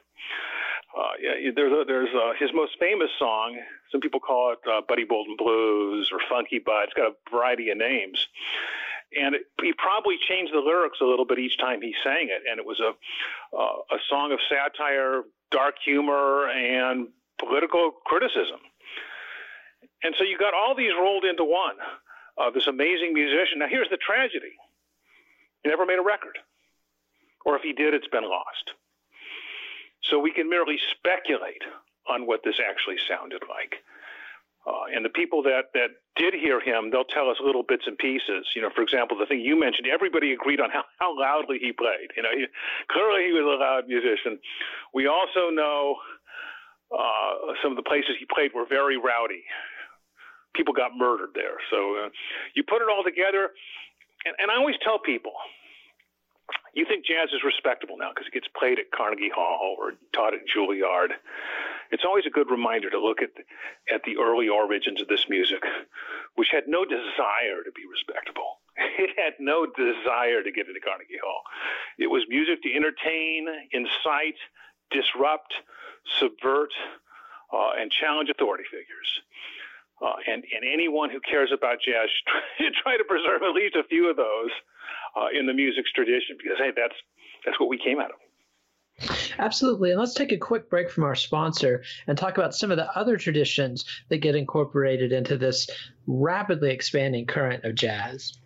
[0.96, 3.58] Uh, yeah, there's a, there's a, his most famous song.
[3.90, 6.84] Some people call it uh, Buddy Bolden Blues or Funky Bud.
[6.84, 8.26] It's got a variety of names
[9.16, 12.42] and it, he probably changed the lyrics a little bit each time he sang it,
[12.50, 12.92] and it was a
[13.56, 18.58] uh, a song of satire, dark humor, and political criticism.
[20.02, 21.76] And so you got all these rolled into one.
[22.36, 23.58] Uh, this amazing musician.
[23.60, 24.58] Now here's the tragedy:
[25.64, 26.38] he never made a record,
[27.44, 28.70] or if he did, it's been lost.
[30.02, 31.64] So we can merely speculate
[32.08, 33.76] on what this actually sounded like.
[34.66, 37.98] Uh, and the people that, that did hear him, they'll tell us little bits and
[37.98, 38.48] pieces.
[38.56, 41.72] You know, for example, the thing you mentioned, everybody agreed on how, how loudly he
[41.72, 42.12] played.
[42.16, 42.46] You know, he,
[42.88, 44.38] clearly he was a loud musician.
[44.94, 45.96] We also know
[46.92, 49.44] uh, some of the places he played were very rowdy.
[50.54, 51.60] People got murdered there.
[51.70, 52.08] So uh,
[52.54, 53.50] you put it all together,
[54.24, 55.32] and, and I always tell people,
[56.74, 60.34] You think jazz is respectable now because it gets played at Carnegie Hall or taught
[60.34, 61.10] at Juilliard.
[61.90, 63.30] It's always a good reminder to look at
[63.92, 65.62] at the early origins of this music,
[66.34, 68.58] which had no desire to be respectable.
[68.98, 71.42] It had no desire to get into Carnegie Hall.
[71.98, 74.38] It was music to entertain, incite,
[74.90, 75.54] disrupt,
[76.18, 76.72] subvert,
[77.52, 79.22] uh, and challenge authority figures.
[80.02, 82.08] Uh, and, and anyone who cares about jazz
[82.58, 84.50] should try to preserve at least a few of those
[85.16, 86.94] uh, in the music's tradition because hey, that's
[87.44, 88.18] that's what we came out of.
[89.38, 89.90] Absolutely.
[89.90, 92.96] And let's take a quick break from our sponsor and talk about some of the
[92.96, 95.68] other traditions that get incorporated into this
[96.06, 98.38] rapidly expanding current of jazz.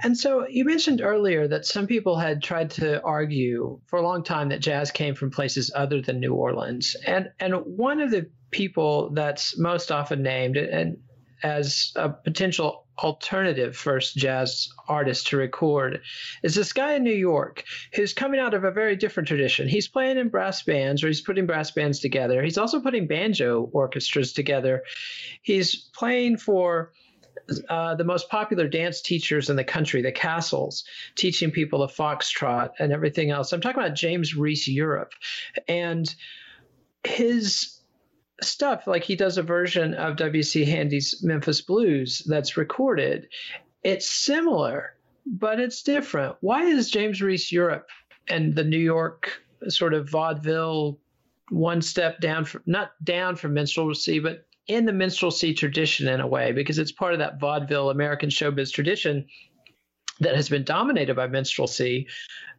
[0.00, 4.22] And so you mentioned earlier that some people had tried to argue for a long
[4.22, 6.96] time that jazz came from places other than New Orleans.
[7.06, 10.98] And and one of the people that's most often named and
[11.42, 16.00] as a potential alternative first jazz artist to record
[16.42, 17.62] is this guy in New York
[17.94, 19.68] who's coming out of a very different tradition.
[19.68, 22.42] He's playing in brass bands or he's putting brass bands together.
[22.42, 24.82] He's also putting banjo orchestras together.
[25.42, 26.92] He's playing for
[27.68, 30.84] uh, the most popular dance teachers in the country, the Castles,
[31.16, 33.52] teaching people the foxtrot and everything else.
[33.52, 35.12] I'm talking about James Reese Europe.
[35.66, 36.12] And
[37.04, 37.78] his
[38.42, 40.64] stuff like he does a version of W.C.
[40.64, 43.28] Handy's Memphis Blues that's recorded.
[43.82, 44.94] It's similar,
[45.26, 46.36] but it's different.
[46.40, 47.88] Why is James Reese Europe
[48.28, 50.98] and the New York sort of vaudeville
[51.50, 56.26] one step down, from, not down from minstrelsy, but in the minstrelsy tradition in a
[56.26, 59.26] way, because it's part of that vaudeville American showbiz tradition
[60.20, 62.06] that has been dominated by minstrelsy,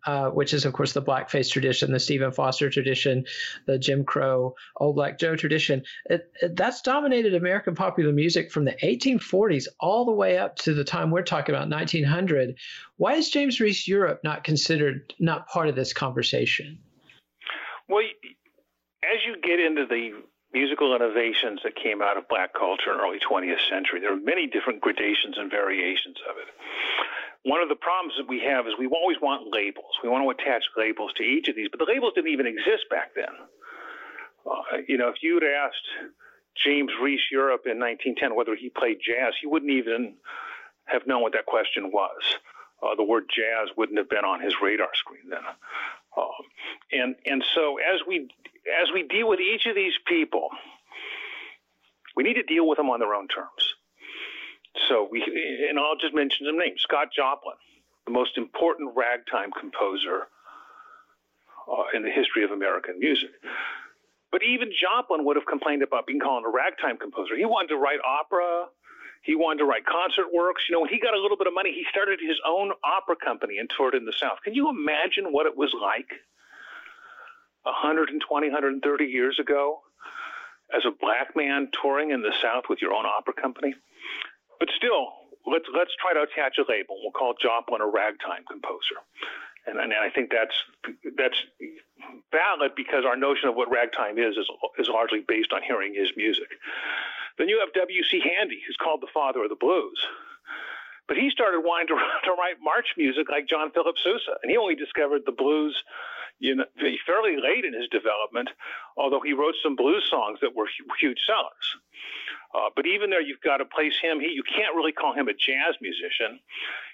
[0.05, 3.25] uh, which is, of course, the blackface tradition, the Stephen Foster tradition,
[3.65, 5.83] the Jim Crow, Old Black Joe tradition.
[6.05, 10.73] It, it, that's dominated American popular music from the 1840s all the way up to
[10.73, 12.55] the time we're talking about 1900.
[12.97, 16.79] Why is James Reese Europe not considered not part of this conversation?
[17.89, 18.03] Well,
[19.03, 20.11] as you get into the
[20.53, 24.47] musical innovations that came out of black culture in early 20th century, there are many
[24.47, 26.49] different gradations and variations of it
[27.43, 29.95] one of the problems that we have is we always want labels.
[30.03, 32.89] We want to attach labels to each of these, but the labels didn't even exist
[32.89, 33.31] back then.
[34.45, 36.15] Uh, you know, if you'd asked
[36.63, 40.15] James Reese Europe in 1910 whether he played jazz, he wouldn't even
[40.85, 42.21] have known what that question was.
[42.83, 45.43] Uh, the word jazz wouldn't have been on his radar screen then.
[46.17, 46.25] Um,
[46.91, 48.29] and and so as we
[48.81, 50.49] as we deal with each of these people,
[52.15, 53.75] we need to deal with them on their own terms.
[54.87, 55.23] So we,
[55.69, 57.55] and I'll just mention some names: Scott Joplin,
[58.05, 60.27] the most important ragtime composer
[61.71, 63.29] uh, in the history of American music.
[64.31, 67.35] But even Joplin would have complained about being called a ragtime composer.
[67.35, 68.65] He wanted to write opera.
[69.21, 70.63] He wanted to write concert works.
[70.69, 73.15] You know, when he got a little bit of money, he started his own opera
[73.15, 74.39] company and toured in the South.
[74.43, 76.07] Can you imagine what it was like
[77.63, 79.81] 120, 130 years ago
[80.73, 83.75] as a black man touring in the South with your own opera company?
[84.59, 85.07] But still,
[85.45, 86.95] let's let's try to attach a label.
[87.01, 89.03] We'll call Joplin a ragtime composer,
[89.67, 90.55] and, and I think that's
[91.17, 91.37] that's
[92.31, 96.09] valid because our notion of what ragtime is is, is largely based on hearing his
[96.15, 96.47] music.
[97.39, 98.21] Then you have W.C.
[98.21, 99.97] Handy, who's called the father of the blues.
[101.07, 104.57] But he started wanting to, to write march music like John Philip Sousa, and he
[104.57, 105.73] only discovered the blues
[106.39, 106.65] you know,
[107.05, 108.49] fairly late in his development,
[108.95, 110.67] although he wrote some blues songs that were
[110.99, 111.67] huge sellers.
[112.55, 114.19] Uh, but even there, you've got to place him.
[114.19, 116.39] He, you can't really call him a jazz musician.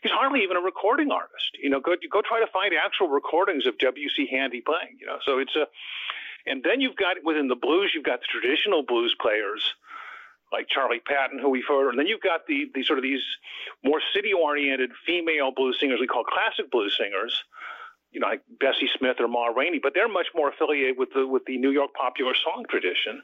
[0.02, 1.56] He's hardly even a recording artist.
[1.62, 4.28] You know, go go try to find actual recordings of W.C.
[4.30, 4.98] Handy playing.
[5.00, 5.68] You know, so it's a.
[6.48, 9.64] And then you've got within the blues, you've got the traditional blues players
[10.56, 13.26] like Charlie Patton, who we've heard, and then you've got the, the sort of these
[13.84, 17.44] more city-oriented female blues singers we call classic blues singers,
[18.12, 21.28] you know, like Bessie Smith or Ma Rainey, but they're much more affiliated with the
[21.28, 23.22] with the New York popular song tradition.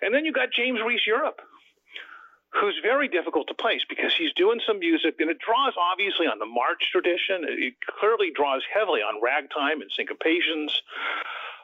[0.00, 1.40] And then you've got James Reese Europe,
[2.58, 6.38] who's very difficult to place because he's doing some music and it draws obviously on
[6.38, 7.44] the march tradition.
[7.44, 10.72] It clearly draws heavily on ragtime and syncopations.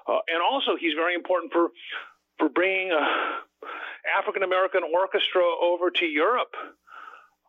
[0.09, 1.69] Uh, and also, he's very important for
[2.39, 3.07] for bringing a
[4.19, 6.55] African American orchestra over to Europe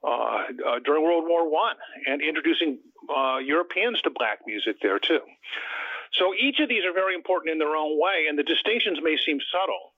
[0.03, 1.75] uh, uh, during World War One
[2.05, 2.79] and introducing
[3.09, 5.21] uh, Europeans to black music there too.
[6.13, 9.15] So each of these are very important in their own way, and the distinctions may
[9.25, 9.93] seem subtle.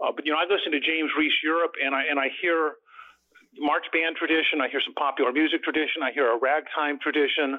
[0.00, 2.74] Uh, but you know, I listen to James Reese Europe, and I and I hear
[3.56, 4.60] march band tradition.
[4.60, 6.02] I hear some popular music tradition.
[6.02, 7.58] I hear a ragtime tradition.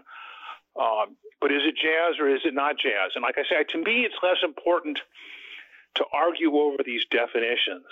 [0.79, 1.05] Uh,
[1.41, 3.11] but is it jazz or is it not jazz?
[3.15, 4.99] And like I say, to me, it's less important
[5.95, 7.85] to argue over these definitions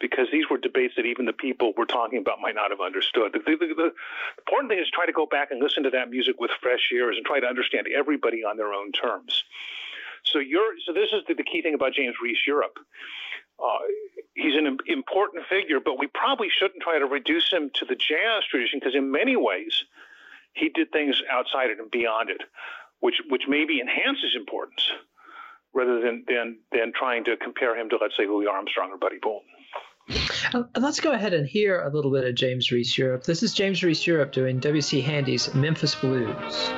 [0.00, 3.32] because these were debates that even the people we're talking about might not have understood.
[3.32, 3.90] The, the, the, the,
[4.38, 7.16] important thing is try to go back and listen to that music with fresh ears
[7.16, 9.44] and try to understand everybody on their own terms.
[10.24, 12.78] So you're so this is the, the key thing about James Reese Europe.
[13.62, 13.78] Uh,
[14.34, 18.42] he's an important figure, but we probably shouldn't try to reduce him to the jazz
[18.50, 19.84] tradition because in many ways
[20.54, 22.42] he did things outside it and beyond it,
[23.00, 24.90] which which maybe enhances importance
[25.74, 29.18] rather than than than trying to compare him to let's say Louis Armstrong or Buddy
[29.20, 29.48] Bolden.
[30.52, 33.24] Uh, let's go ahead and hear a little bit of James Reese Europe.
[33.24, 35.00] This is James Reese Europe doing W.C.
[35.00, 36.70] Handy's Memphis Blues.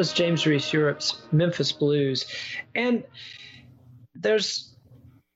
[0.00, 2.24] Was James Reese Europe's Memphis Blues,
[2.74, 3.04] and
[4.14, 4.74] there's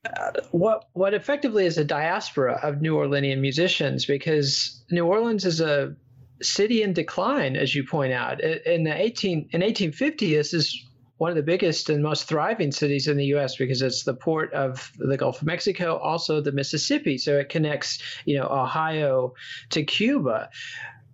[0.05, 5.61] uh, what what effectively is a diaspora of New Orleanian musicians because New Orleans is
[5.61, 5.95] a
[6.41, 8.41] city in decline, as you point out.
[8.41, 10.83] In the 18 in 1850, this is
[11.17, 13.57] one of the biggest and most thriving cities in the U.S.
[13.57, 17.99] because it's the port of the Gulf of Mexico, also the Mississippi, so it connects,
[18.25, 19.35] you know, Ohio
[19.69, 20.49] to Cuba.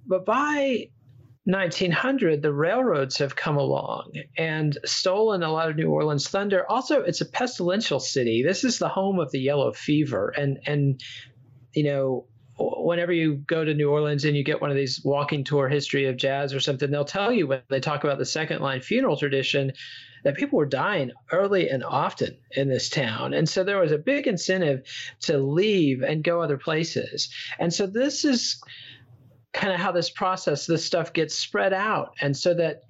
[0.08, 0.88] But by
[1.46, 6.70] 1900, the railroads have come along and stolen a lot of New Orleans thunder.
[6.70, 8.44] Also, it's a pestilential city.
[8.44, 11.02] This is the home of the yellow fever, and and
[11.74, 12.28] you know
[12.60, 16.06] whenever you go to New Orleans and you get one of these walking tour history
[16.06, 19.18] of jazz or something, they'll tell you when they talk about the second line funeral
[19.18, 19.72] tradition
[20.24, 23.34] that people were dying early and often in this town.
[23.34, 24.84] And so there was a big incentive
[25.22, 27.34] to leave and go other places.
[27.58, 28.62] And so this is
[29.54, 32.16] kind of how this process, this stuff gets spread out.
[32.22, 32.84] And so that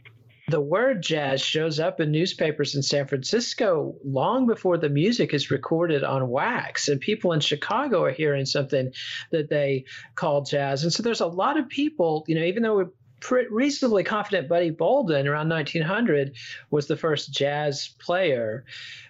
[0.49, 5.49] the word jazz shows up in newspapers in San Francisco long before the music is
[5.49, 6.89] recorded on wax.
[6.89, 8.91] And people in Chicago are hearing something
[9.31, 9.85] that they
[10.15, 10.83] call jazz.
[10.83, 12.91] And so there's a lot of people, you know, even though
[13.29, 16.35] reasonably confident Buddy Bolden around 1900
[16.69, 18.65] was the first jazz player.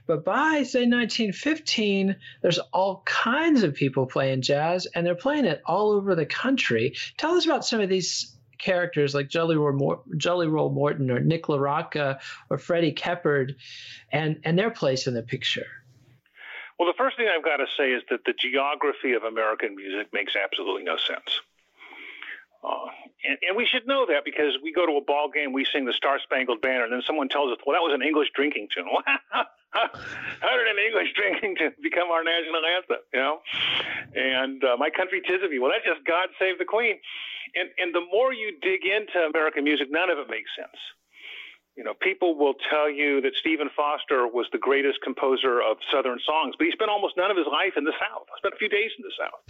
[0.08, 5.62] But by, say, 1915, there's all kinds of people playing jazz, and they're playing it
[5.66, 6.96] all over the country.
[7.18, 11.44] Tell us about some of these characters like Jelly Roll, Jelly Roll Morton or Nick
[11.44, 13.56] LaRocca or Freddie Keppard
[14.12, 15.68] and, and their place in the picture.
[16.78, 20.08] Well, the first thing I've got to say is that the geography of American music
[20.14, 21.42] makes absolutely no sense.
[22.64, 22.88] Uh,
[23.28, 25.86] and, and, we should know that because we go to a ball game, we sing
[25.86, 28.70] the Star Spangled Banner, and then someone tells us, "Well, that was an English drinking
[28.74, 28.88] tune."
[29.72, 33.02] How did an English drinking tune become our national anthem?
[33.14, 33.36] You know,
[34.16, 37.00] and uh, "My Country 'Tis of Me." Well, that's just "God Save the Queen."
[37.56, 40.78] And and the more you dig into American music, none of it makes sense.
[41.78, 46.20] You know, people will tell you that Stephen Foster was the greatest composer of Southern
[46.20, 48.28] songs, but he spent almost none of his life in the South.
[48.28, 49.42] I spent a few days in the South.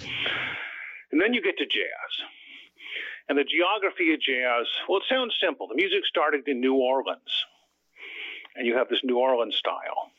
[1.12, 2.12] And then you get to jazz
[3.32, 5.64] and the geography of jazz, well, it sounds simple.
[5.72, 7.32] The music started in New Orleans,
[8.60, 10.12] and you have this New Orleans style.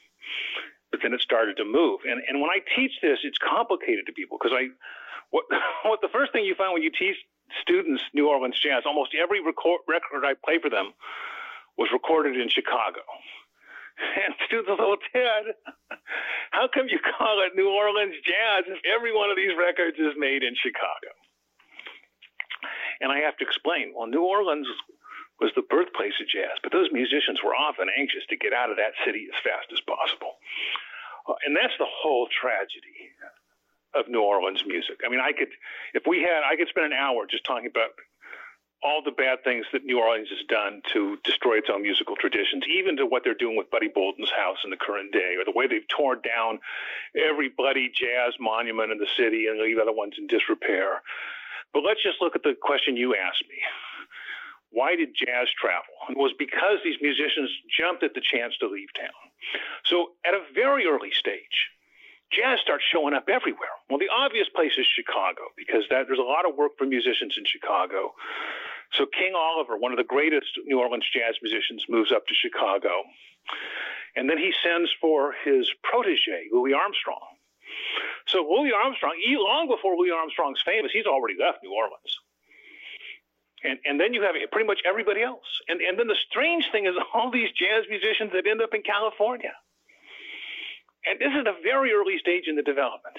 [0.88, 2.08] But then it started to move.
[2.08, 4.72] And, and when I teach this, it's complicated to people because I,
[5.28, 5.44] what,
[5.84, 7.20] what the first thing you find when you teach
[7.60, 10.96] students New Orleans jazz, almost every record, record I play for them
[11.76, 13.04] was recorded in Chicago.
[14.24, 15.52] And students will say, Ted,
[16.48, 20.16] how come you call it New Orleans jazz if every one of these records is
[20.16, 21.12] made in Chicago?
[23.02, 24.66] And I have to explain, well, New Orleans
[25.40, 28.78] was the birthplace of jazz, but those musicians were often anxious to get out of
[28.78, 30.38] that city as fast as possible.
[31.26, 33.10] Uh, and that's the whole tragedy
[33.94, 35.02] of New Orleans music.
[35.04, 35.50] I mean, I could,
[35.94, 37.90] if we had, I could spend an hour just talking about
[38.82, 42.64] all the bad things that New Orleans has done to destroy its own musical traditions,
[42.66, 45.56] even to what they're doing with Buddy Bolden's house in the current day, or the
[45.56, 46.58] way they've torn down
[47.14, 51.02] every bloody jazz monument in the city and leave other ones in disrepair.
[51.72, 53.56] But let's just look at the question you asked me.
[54.70, 55.92] Why did jazz travel?
[56.08, 59.20] It was because these musicians jumped at the chance to leave town.
[59.84, 61.68] So at a very early stage,
[62.32, 63.76] jazz starts showing up everywhere.
[63.90, 67.36] Well, the obvious place is Chicago because that, there's a lot of work for musicians
[67.36, 68.16] in Chicago.
[68.96, 73.04] So King Oliver, one of the greatest New Orleans jazz musicians, moves up to Chicago.
[74.16, 77.36] And then he sends for his protege, Louis Armstrong.
[78.26, 82.18] So Louis Armstrong, long before Louis Armstrong's famous, he's already left New Orleans.
[83.64, 85.46] And, and then you have pretty much everybody else.
[85.68, 88.82] And, and then the strange thing is all these jazz musicians that end up in
[88.82, 89.52] California.
[91.06, 93.18] And this is a very early stage in the development.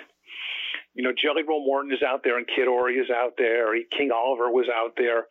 [0.94, 4.12] You know, Jelly Roll Morton is out there, and Kid Ory is out there, King
[4.12, 5.26] Oliver was out there,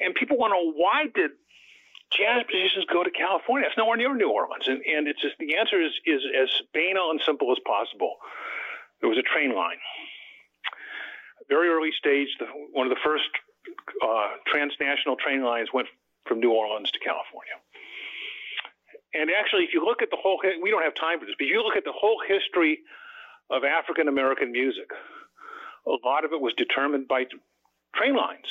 [0.00, 1.32] and people want to know why did
[2.12, 3.66] jazz musicians go to California?
[3.68, 7.10] It's nowhere near New Orleans, and and it's just the answer is is as banal
[7.10, 8.16] and simple as possible.
[9.00, 9.78] There was a train line,
[11.48, 12.28] very early stage.
[12.38, 13.28] The, one of the first
[14.02, 15.88] uh, transnational train lines went
[16.26, 17.54] from New Orleans to California.
[19.14, 21.44] And actually, if you look at the whole, we don't have time for this, but
[21.44, 22.80] if you look at the whole history
[23.50, 24.90] of African American music,
[25.86, 27.24] a lot of it was determined by
[27.94, 28.46] train lines.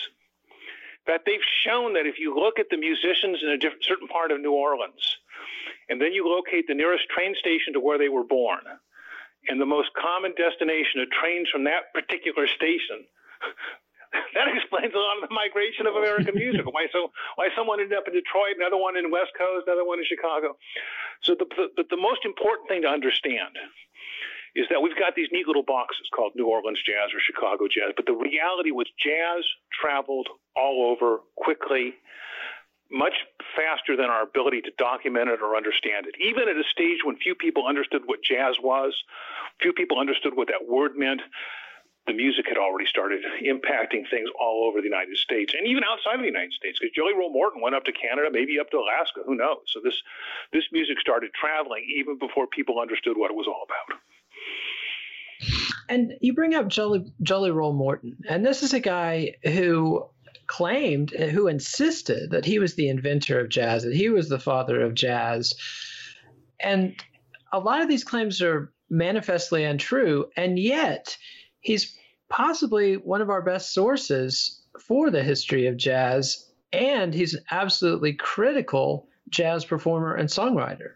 [1.07, 4.41] That they've shown that if you look at the musicians in a certain part of
[4.41, 5.17] New Orleans,
[5.89, 8.61] and then you locate the nearest train station to where they were born,
[9.47, 13.05] and the most common destination of trains from that particular station,
[14.33, 16.65] that explains a lot of the migration of American music.
[16.65, 17.11] Why so?
[17.35, 20.57] Why someone ended up in Detroit, another one in West Coast, another one in Chicago.
[21.21, 21.45] So the
[21.77, 23.53] the, the most important thing to understand
[24.55, 27.91] is that we've got these neat little boxes called New Orleans jazz or Chicago jazz,
[27.95, 31.93] but the reality was jazz traveled all over quickly,
[32.89, 33.13] much
[33.55, 36.15] faster than our ability to document it or understand it.
[36.23, 38.95] Even at a stage when few people understood what jazz was,
[39.61, 41.21] few people understood what that word meant
[42.07, 46.15] the music had already started impacting things all over the United States and even outside
[46.15, 46.77] of the United States.
[46.79, 49.65] Because Jelly Roll Morton went up to Canada, maybe up to Alaska, who knows?
[49.73, 49.97] So this
[50.53, 53.99] this music started traveling even before people understood what it was all about.
[55.89, 60.05] And you bring up Jelly Jelly Roll Morton, and this is a guy who
[60.47, 64.81] claimed, who insisted that he was the inventor of jazz, that he was the father
[64.81, 65.53] of jazz,
[66.59, 66.95] and
[67.51, 71.17] a lot of these claims are manifestly untrue, and yet
[71.61, 71.97] he's
[72.29, 78.13] possibly one of our best sources for the history of jazz, and he's an absolutely
[78.13, 80.93] critical jazz performer and songwriter.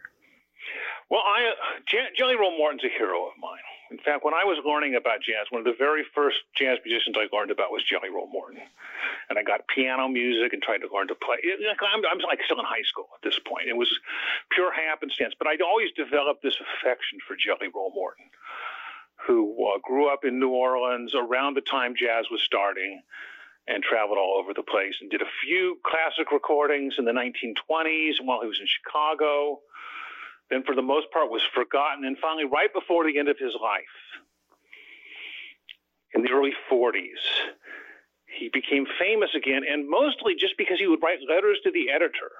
[1.10, 3.58] Well, I, uh, Jelly Roll Morton's a hero of mine.
[3.92, 7.18] In fact, when I was learning about jazz, one of the very first jazz musicians
[7.18, 8.62] I learned about was Jelly Roll Morton.
[9.30, 11.38] And I got piano music and tried to learn to play.
[11.42, 13.68] I'm, I'm like still in high school at this point.
[13.68, 13.90] It was
[14.52, 18.30] pure happenstance, but I'd always developed this affection for Jelly Roll Morton
[19.28, 23.02] who uh, grew up in New Orleans around the time jazz was starting
[23.68, 28.16] and traveled all over the place and did a few classic recordings in the 1920s
[28.24, 29.60] while he was in Chicago.
[30.50, 32.06] Then, for the most part, was forgotten.
[32.06, 33.84] And finally, right before the end of his life,
[36.14, 37.22] in the early 40s,
[38.26, 42.32] he became famous again, and mostly just because he would write letters to the editor,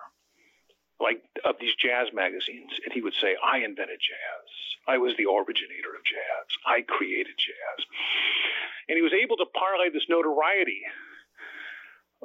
[1.00, 4.48] like of these jazz magazines, and he would say, "I invented jazz."
[4.88, 6.58] I was the originator of jazz.
[6.66, 7.86] I created jazz.
[8.88, 10.82] And he was able to parlay this notoriety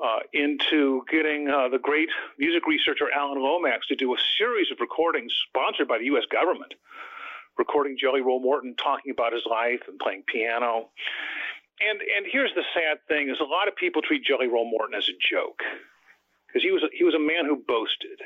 [0.03, 4.79] uh, into getting uh, the great music researcher Alan Lomax to do a series of
[4.81, 6.25] recordings sponsored by the U.S.
[6.31, 6.75] government,
[7.59, 10.91] recording Jelly Roll Morton talking about his life and playing piano.
[11.81, 14.95] And and here's the sad thing: is a lot of people treat Jelly Roll Morton
[14.95, 15.63] as a joke
[16.47, 18.19] because he was a, he was a man who boasted,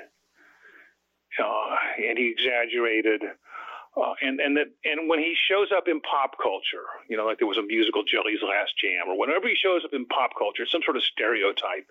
[1.42, 3.22] uh, and he exaggerated
[3.98, 7.38] uh, and and that and when he shows up in pop culture, you know, like
[7.38, 10.66] there was a musical Jelly's Last Jam, or whenever he shows up in pop culture,
[10.66, 11.90] some sort of stereotype.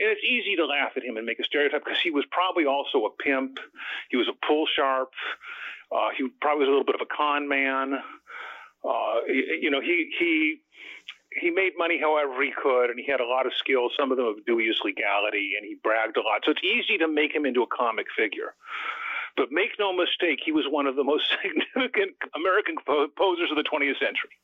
[0.00, 2.64] And it's easy to laugh at him and make a stereotype because he was probably
[2.64, 3.58] also a pimp.
[4.08, 5.12] He was a pull sharp.
[5.92, 8.00] Uh, he probably was a little bit of a con man.
[8.82, 10.60] Uh, you know, he he
[11.38, 14.16] he made money however he could, and he had a lot of skills, some of
[14.16, 16.42] them of dubious legality, and he bragged a lot.
[16.44, 18.54] So it's easy to make him into a comic figure.
[19.36, 23.64] But make no mistake, he was one of the most significant American composers of the
[23.64, 24.34] 20th century.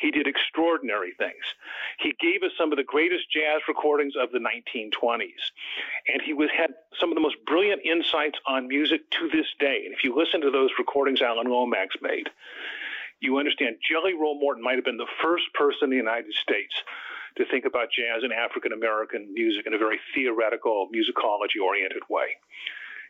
[0.00, 1.42] He did extraordinary things.
[1.98, 5.42] He gave us some of the greatest jazz recordings of the 1920s.
[6.06, 9.82] And he was, had some of the most brilliant insights on music to this day.
[9.84, 12.30] And if you listen to those recordings Alan Lomax made,
[13.20, 16.74] you understand Jelly Roll Morton might have been the first person in the United States
[17.36, 22.38] to think about jazz and African American music in a very theoretical, musicology oriented way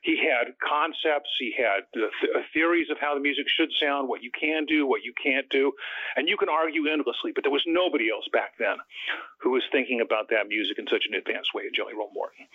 [0.03, 4.23] he had concepts, he had th- uh, theories of how the music should sound, what
[4.23, 5.73] you can do, what you can't do,
[6.17, 7.33] and you can argue endlessly.
[7.35, 8.77] But there was nobody else back then
[9.41, 12.47] who was thinking about that music in such an advanced way as Jelly Roll Morton.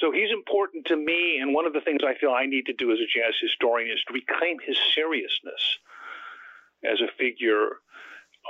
[0.00, 2.72] So he's important to me, and one of the things I feel I need to
[2.72, 5.78] do as a jazz historian is to reclaim his seriousness
[6.84, 7.80] as a figure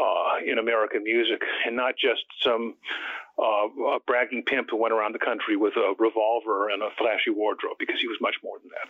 [0.00, 2.74] uh, in American music, and not just some
[3.38, 7.76] uh, bragging pimp who went around the country with a revolver and a flashy wardrobe,
[7.78, 8.88] because he was much more than that.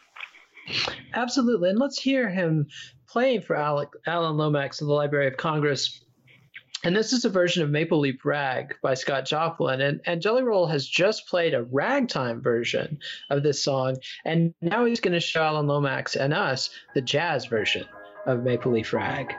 [1.15, 2.67] Absolutely, and let's hear him
[3.09, 6.03] playing for Alec, Alan Lomax of the Library of Congress.
[6.85, 9.81] And this is a version of Maple Leaf Rag by Scott Joplin.
[9.81, 12.99] And, and Jelly Roll has just played a ragtime version
[13.31, 13.97] of this song.
[14.25, 17.87] And now he's going to show Alan Lomax and us the jazz version
[18.27, 19.35] of Maple Leaf Rag.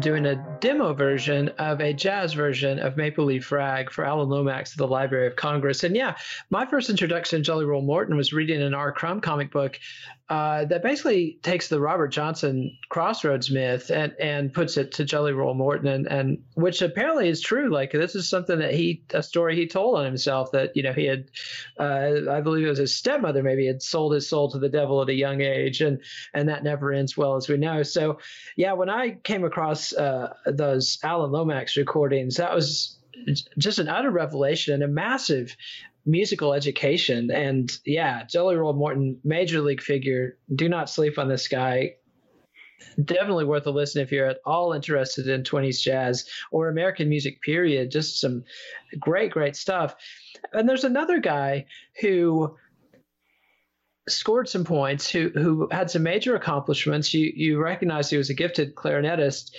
[0.00, 4.72] Doing a demo version of a jazz version of Maple Leaf Rag for Alan Lomax
[4.72, 5.84] at the Library of Congress.
[5.84, 6.16] And yeah,
[6.50, 8.92] my first introduction to Jelly Roll Morton was reading an R.
[8.92, 9.78] Crumb comic book
[10.30, 15.34] uh, that basically takes the Robert Johnson Crossroads myth and, and puts it to Jelly
[15.34, 17.70] Roll Morton, and, and which apparently is true.
[17.70, 20.94] Like this is something that he a story he told on himself that you know
[20.94, 21.30] he had,
[21.78, 25.02] uh, I believe it was his stepmother maybe had sold his soul to the devil
[25.02, 26.00] at a young age, and
[26.32, 27.82] and that never ends well as we know.
[27.82, 28.18] So
[28.56, 32.98] yeah, when I came across uh, those Alan Lomax recordings, that was
[33.58, 35.54] just an utter revelation and a massive
[36.06, 37.30] musical education.
[37.30, 40.38] And yeah, Jelly Roll Morton, major league figure.
[40.54, 41.94] Do not sleep on this guy.
[43.02, 47.40] Definitely worth a listen if you're at all interested in 20s jazz or American music,
[47.40, 47.90] period.
[47.90, 48.44] Just some
[48.98, 49.96] great, great stuff.
[50.52, 51.66] And there's another guy
[52.00, 52.56] who
[54.08, 57.14] scored some points, who who had some major accomplishments.
[57.14, 59.52] You you recognize he was a gifted clarinetist,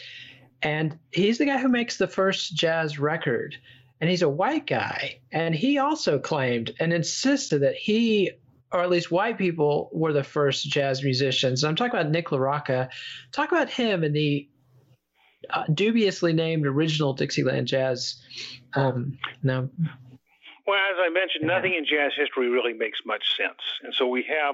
[0.62, 3.58] and he's the guy who makes the first jazz record
[4.06, 5.18] and he's a white guy.
[5.32, 8.30] And he also claimed and insisted that he,
[8.72, 11.64] or at least white people, were the first jazz musicians.
[11.64, 12.89] I'm talking about Nick LaRocca.
[13.32, 14.47] Talk about him and the
[15.49, 18.22] uh, dubiously named original Dixieland jazz.
[18.76, 19.70] Um, no.
[20.68, 23.58] Well, as I mentioned, nothing in jazz history really makes much sense.
[23.82, 24.53] And so we have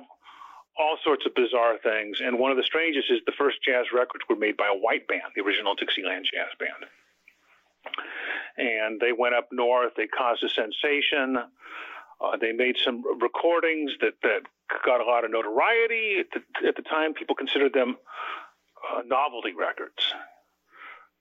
[0.79, 2.21] all sorts of bizarre things.
[2.23, 5.09] And one of the strangest is the first jazz records were made by a white
[5.09, 6.89] band, the original Dixieland Jazz Band
[8.57, 9.93] and they went up north.
[9.95, 11.37] They caused a sensation.
[12.21, 14.41] Uh, they made some recordings that, that
[14.85, 16.19] got a lot of notoriety.
[16.19, 17.97] At the, at the time, people considered them
[18.81, 20.13] uh, novelty records.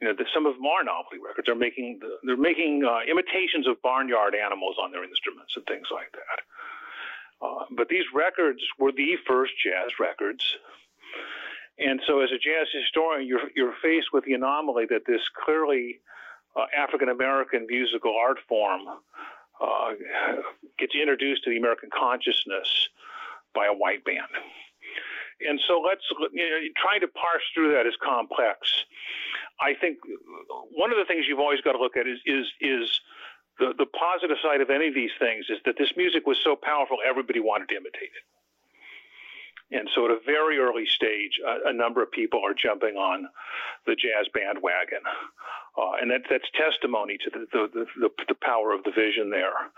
[0.00, 1.46] You know, some of them are novelty records.
[1.46, 6.10] They're making they're making uh, imitations of barnyard animals on their instruments and things like
[6.12, 6.40] that.
[7.46, 10.56] Uh, but these records were the first jazz records.
[11.78, 16.00] And so, as a jazz historian, you're you're faced with the anomaly that this clearly
[16.56, 18.82] uh, African American musical art form
[19.60, 19.90] uh,
[20.78, 22.88] gets introduced to the American consciousness
[23.54, 24.30] by a white band.
[25.48, 28.58] And so let's you know, trying to parse through that is complex.
[29.60, 29.98] I think
[30.72, 33.00] one of the things you've always got to look at is is is
[33.58, 36.56] the, the positive side of any of these things is that this music was so
[36.56, 38.24] powerful everybody wanted to imitate it.
[39.72, 43.28] And so, at a very early stage, a, a number of people are jumping on
[43.86, 45.00] the jazz bandwagon,
[45.78, 49.70] uh, and that, that's testimony to the, the, the, the power of the vision there.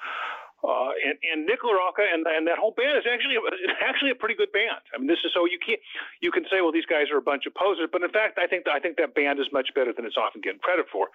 [0.63, 3.35] Uh, and, and Nick LaRocca and, and that whole band is actually
[3.83, 4.79] actually a pretty good band.
[4.95, 5.81] I mean, this is so you can't
[6.21, 8.47] you can say, well, these guys are a bunch of posers, but in fact, I
[8.47, 11.09] think I think that band is much better than it's often getting credit for.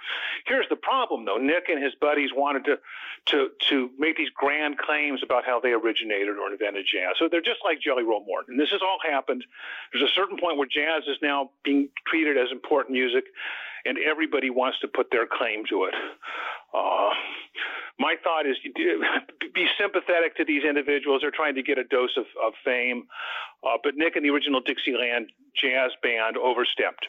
[0.45, 2.79] Here's the problem, though: Nick and his buddies wanted to
[3.27, 7.15] to to make these grand claims about how they originated or invented jazz.
[7.17, 8.55] So they're just like Jelly Roll Morton.
[8.55, 9.45] And This has all happened.
[9.93, 13.25] There's a certain point where jazz is now being treated as important music
[13.87, 15.95] and everybody wants to put their claim to it.
[16.73, 17.09] Uh,
[17.99, 18.57] my thought is
[19.53, 21.21] be sympathetic to these individuals.
[21.21, 23.07] They're trying to get a dose of, of fame.
[23.63, 27.07] Uh, but Nick and the original Dixieland jazz band overstepped.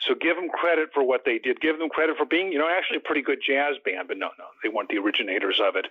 [0.00, 1.60] So give them credit for what they did.
[1.60, 4.08] Give them credit for being, you know, actually a pretty good jazz band.
[4.08, 5.86] But no, no, they weren't the originators of it.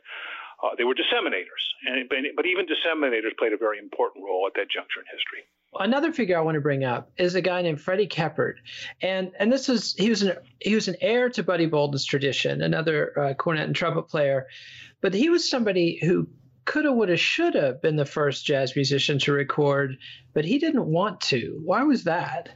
[0.63, 4.72] Uh, they were disseminators, and, but even disseminators played a very important role at that
[4.72, 5.43] juncture in history.
[5.80, 8.55] Another figure I want to bring up is a guy named Freddie Keppard,
[9.01, 12.61] and and this is he was an he was an heir to Buddy Bolden's tradition,
[12.61, 14.47] another uh, cornet and trumpet player,
[15.01, 16.28] but he was somebody who
[16.65, 19.97] coulda, woulda, shoulda been the first jazz musician to record,
[20.34, 21.59] but he didn't want to.
[21.63, 22.49] Why was that?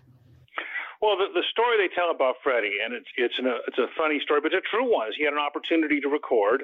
[1.02, 4.20] Well, the, the story they tell about Freddie, and it's it's an, it's a funny
[4.20, 5.10] story, but it's a true one.
[5.10, 6.64] Is he had an opportunity to record.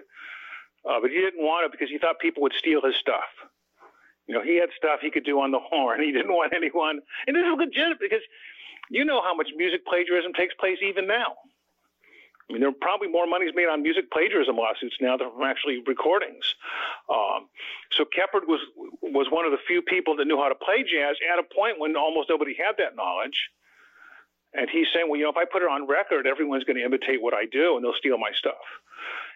[0.86, 3.26] Uh, but he didn't want it because he thought people would steal his stuff.
[4.28, 6.02] You know, he had stuff he could do on the horn.
[6.06, 7.02] He didn't want anyone.
[7.28, 8.22] And this is legit because
[8.90, 11.36] you know how much music plagiarism takes place even now.
[12.48, 15.44] I mean, there are probably more money made on music plagiarism lawsuits now than from
[15.44, 16.46] actually recordings.
[17.10, 17.50] Um,
[17.92, 18.62] so Keppard was
[19.02, 21.80] was one of the few people that knew how to play jazz at a point
[21.80, 23.50] when almost nobody had that knowledge.
[24.58, 26.86] And he's saying, well, you know, if I put it on record, everyone's going to
[26.86, 28.64] imitate what I do, and they'll steal my stuff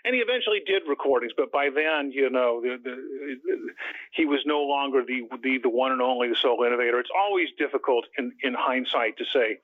[0.05, 1.34] and he eventually did recordings.
[1.36, 3.74] But by then, you know, the, the,
[4.11, 6.99] he was no longer the, the the one and only the sole innovator.
[6.99, 9.59] It's always difficult in, in hindsight to say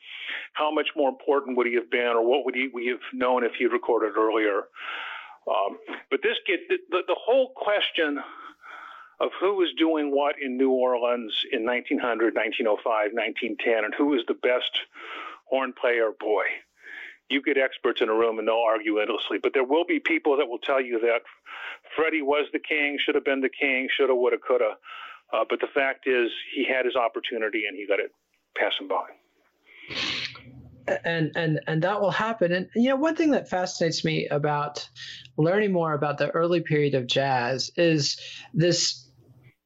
[0.53, 3.43] how much more important would he have been, or what would he we have known
[3.43, 4.63] if he had recorded earlier.
[5.47, 5.77] Um,
[6.09, 8.19] but this get the, the, the whole question
[9.19, 12.83] of who was doing what in New Orleans in 1900, 1905,
[13.13, 14.71] 1910, and who was the best
[15.45, 16.43] horn player, boy
[17.29, 19.37] you get experts in a room and they'll argue endlessly.
[19.41, 21.21] But there will be people that will tell you that
[21.95, 24.75] Freddie was the king, should have been the king, shoulda, woulda, coulda.
[25.33, 28.11] Uh, but the fact is, he had his opportunity and he let it
[28.55, 29.05] pass him by.
[31.03, 32.51] and and and that will happen.
[32.51, 34.87] And you know, one thing that fascinates me about
[35.37, 38.19] learning more about the early period of jazz is
[38.53, 39.01] this.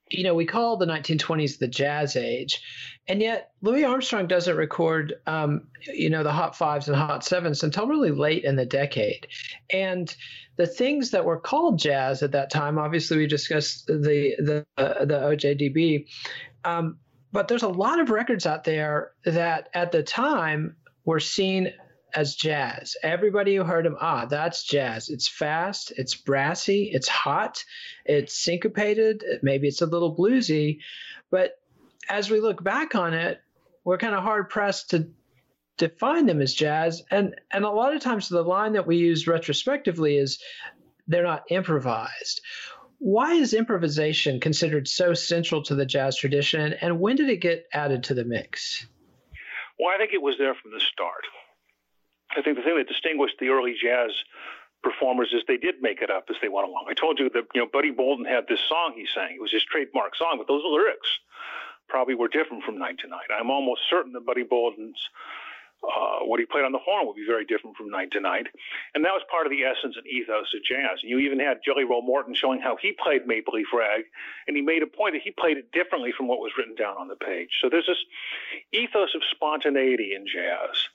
[0.09, 2.61] You know, we call the 1920s the jazz age,
[3.07, 7.63] and yet Louis Armstrong doesn't record, um, you know, the hot fives and hot sevens
[7.63, 9.27] until really late in the decade.
[9.71, 10.13] And
[10.55, 15.05] the things that were called jazz at that time, obviously, we discussed the the uh,
[15.05, 16.07] the OJDB.
[16.65, 16.97] Um,
[17.31, 21.73] but there's a lot of records out there that at the time were seen
[22.13, 22.95] as jazz.
[23.03, 25.09] Everybody who heard them, ah, that's jazz.
[25.09, 27.63] It's fast, it's brassy, it's hot,
[28.05, 30.79] it's syncopated, maybe it's a little bluesy.
[31.31, 31.59] But
[32.09, 33.39] as we look back on it,
[33.83, 35.09] we're kind of hard pressed to
[35.77, 37.03] define them as jazz.
[37.09, 40.39] And and a lot of times the line that we use retrospectively is
[41.07, 42.41] they're not improvised.
[42.99, 47.65] Why is improvisation considered so central to the jazz tradition, and when did it get
[47.73, 48.85] added to the mix?
[49.79, 51.23] Well, I think it was there from the start.
[52.35, 54.11] I think the thing that distinguished the early jazz
[54.83, 56.85] performers is they did make it up as they went along.
[56.89, 59.35] I told you that you know Buddy Bolden had this song he sang.
[59.35, 61.09] It was his trademark song, but those lyrics
[61.87, 63.27] probably were different from night to night.
[63.33, 65.09] I'm almost certain that Buddy Bolden's
[65.83, 68.47] uh, what he played on the horn would be very different from night to night.
[68.93, 70.99] And that was part of the essence and ethos of jazz.
[71.01, 74.03] And you even had Jelly Roll Morton showing how he played Maple Leaf Rag,
[74.47, 76.97] and he made a point that he played it differently from what was written down
[76.97, 77.49] on the page.
[77.61, 78.03] So there's this
[78.73, 80.89] ethos of spontaneity in jazz.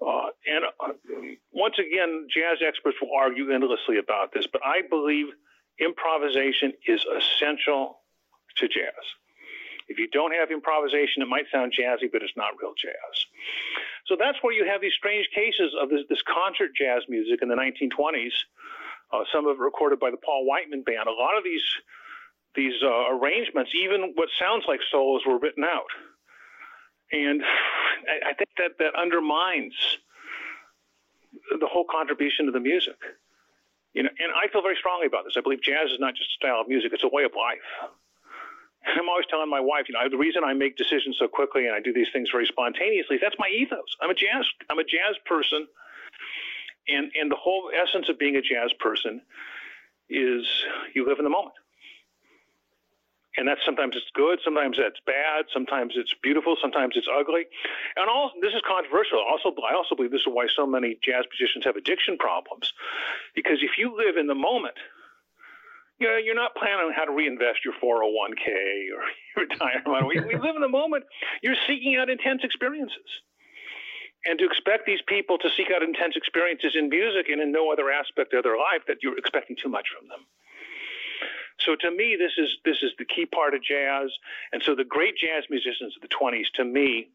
[0.00, 0.92] Uh, and uh,
[1.52, 5.26] once again, jazz experts will argue endlessly about this, but I believe
[5.78, 8.00] improvisation is essential
[8.56, 9.04] to jazz.
[9.88, 13.26] If you don't have improvisation, it might sound jazzy, but it's not real jazz.
[14.06, 17.48] So that's where you have these strange cases of this, this concert jazz music in
[17.48, 18.32] the 1920s.
[19.12, 21.08] Uh, some of it recorded by the Paul Whiteman Band.
[21.08, 21.64] A lot of these
[22.56, 25.86] these uh, arrangements, even what sounds like solos, were written out,
[27.12, 27.42] and
[28.26, 29.74] I, think that that undermines
[31.58, 32.96] the whole contribution to the music.
[33.92, 35.34] You know, and I feel very strongly about this.
[35.36, 37.90] I believe jazz is not just a style of music; it's a way of life.
[38.86, 41.74] I'm always telling my wife, you know, the reason I make decisions so quickly and
[41.74, 43.96] I do these things very spontaneously, that's my ethos.
[44.00, 45.66] I'm a jazz, I'm a jazz person.
[46.88, 49.20] And, and the whole essence of being a jazz person
[50.08, 50.46] is
[50.94, 51.54] you live in the moment.
[53.36, 57.46] And that's sometimes it's good, sometimes it's bad, sometimes it's beautiful, sometimes it's ugly.
[57.96, 59.22] And all this is controversial.
[59.22, 62.72] Also, I also believe this is why so many jazz musicians have addiction problems.
[63.34, 64.74] Because if you live in the moment,
[66.00, 68.48] you know, you're not planning on how to reinvest your 401k
[68.90, 69.04] or
[69.36, 70.08] your retirement.
[70.08, 71.04] We, we live in the moment.
[71.42, 73.06] You're seeking out intense experiences.
[74.24, 77.72] And to expect these people to seek out intense experiences in music and in no
[77.72, 80.26] other aspect of their life, that you're expecting too much from them.
[81.64, 84.10] So to me, this is this is the key part of jazz.
[84.52, 87.08] And so the great jazz musicians of the 20s, to me,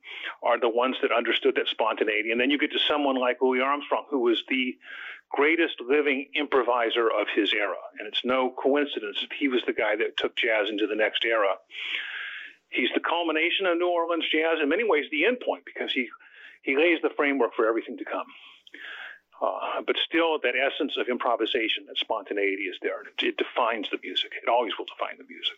[0.43, 2.32] are the ones that understood that spontaneity.
[2.32, 4.78] And then you get to someone like Louis Armstrong, who was the
[5.32, 7.76] greatest living improviser of his era.
[8.00, 11.26] And it's no coincidence that he was the guy that took jazz into the next
[11.26, 11.56] era.
[12.70, 16.08] He's the culmination of New Orleans jazz, in many ways, the endpoint, because he,
[16.64, 18.26] he lays the framework for everything to come.
[19.42, 23.02] Uh, but still, that essence of improvisation, that spontaneity is there.
[23.02, 24.32] It, it defines the music.
[24.42, 25.58] It always will define the music.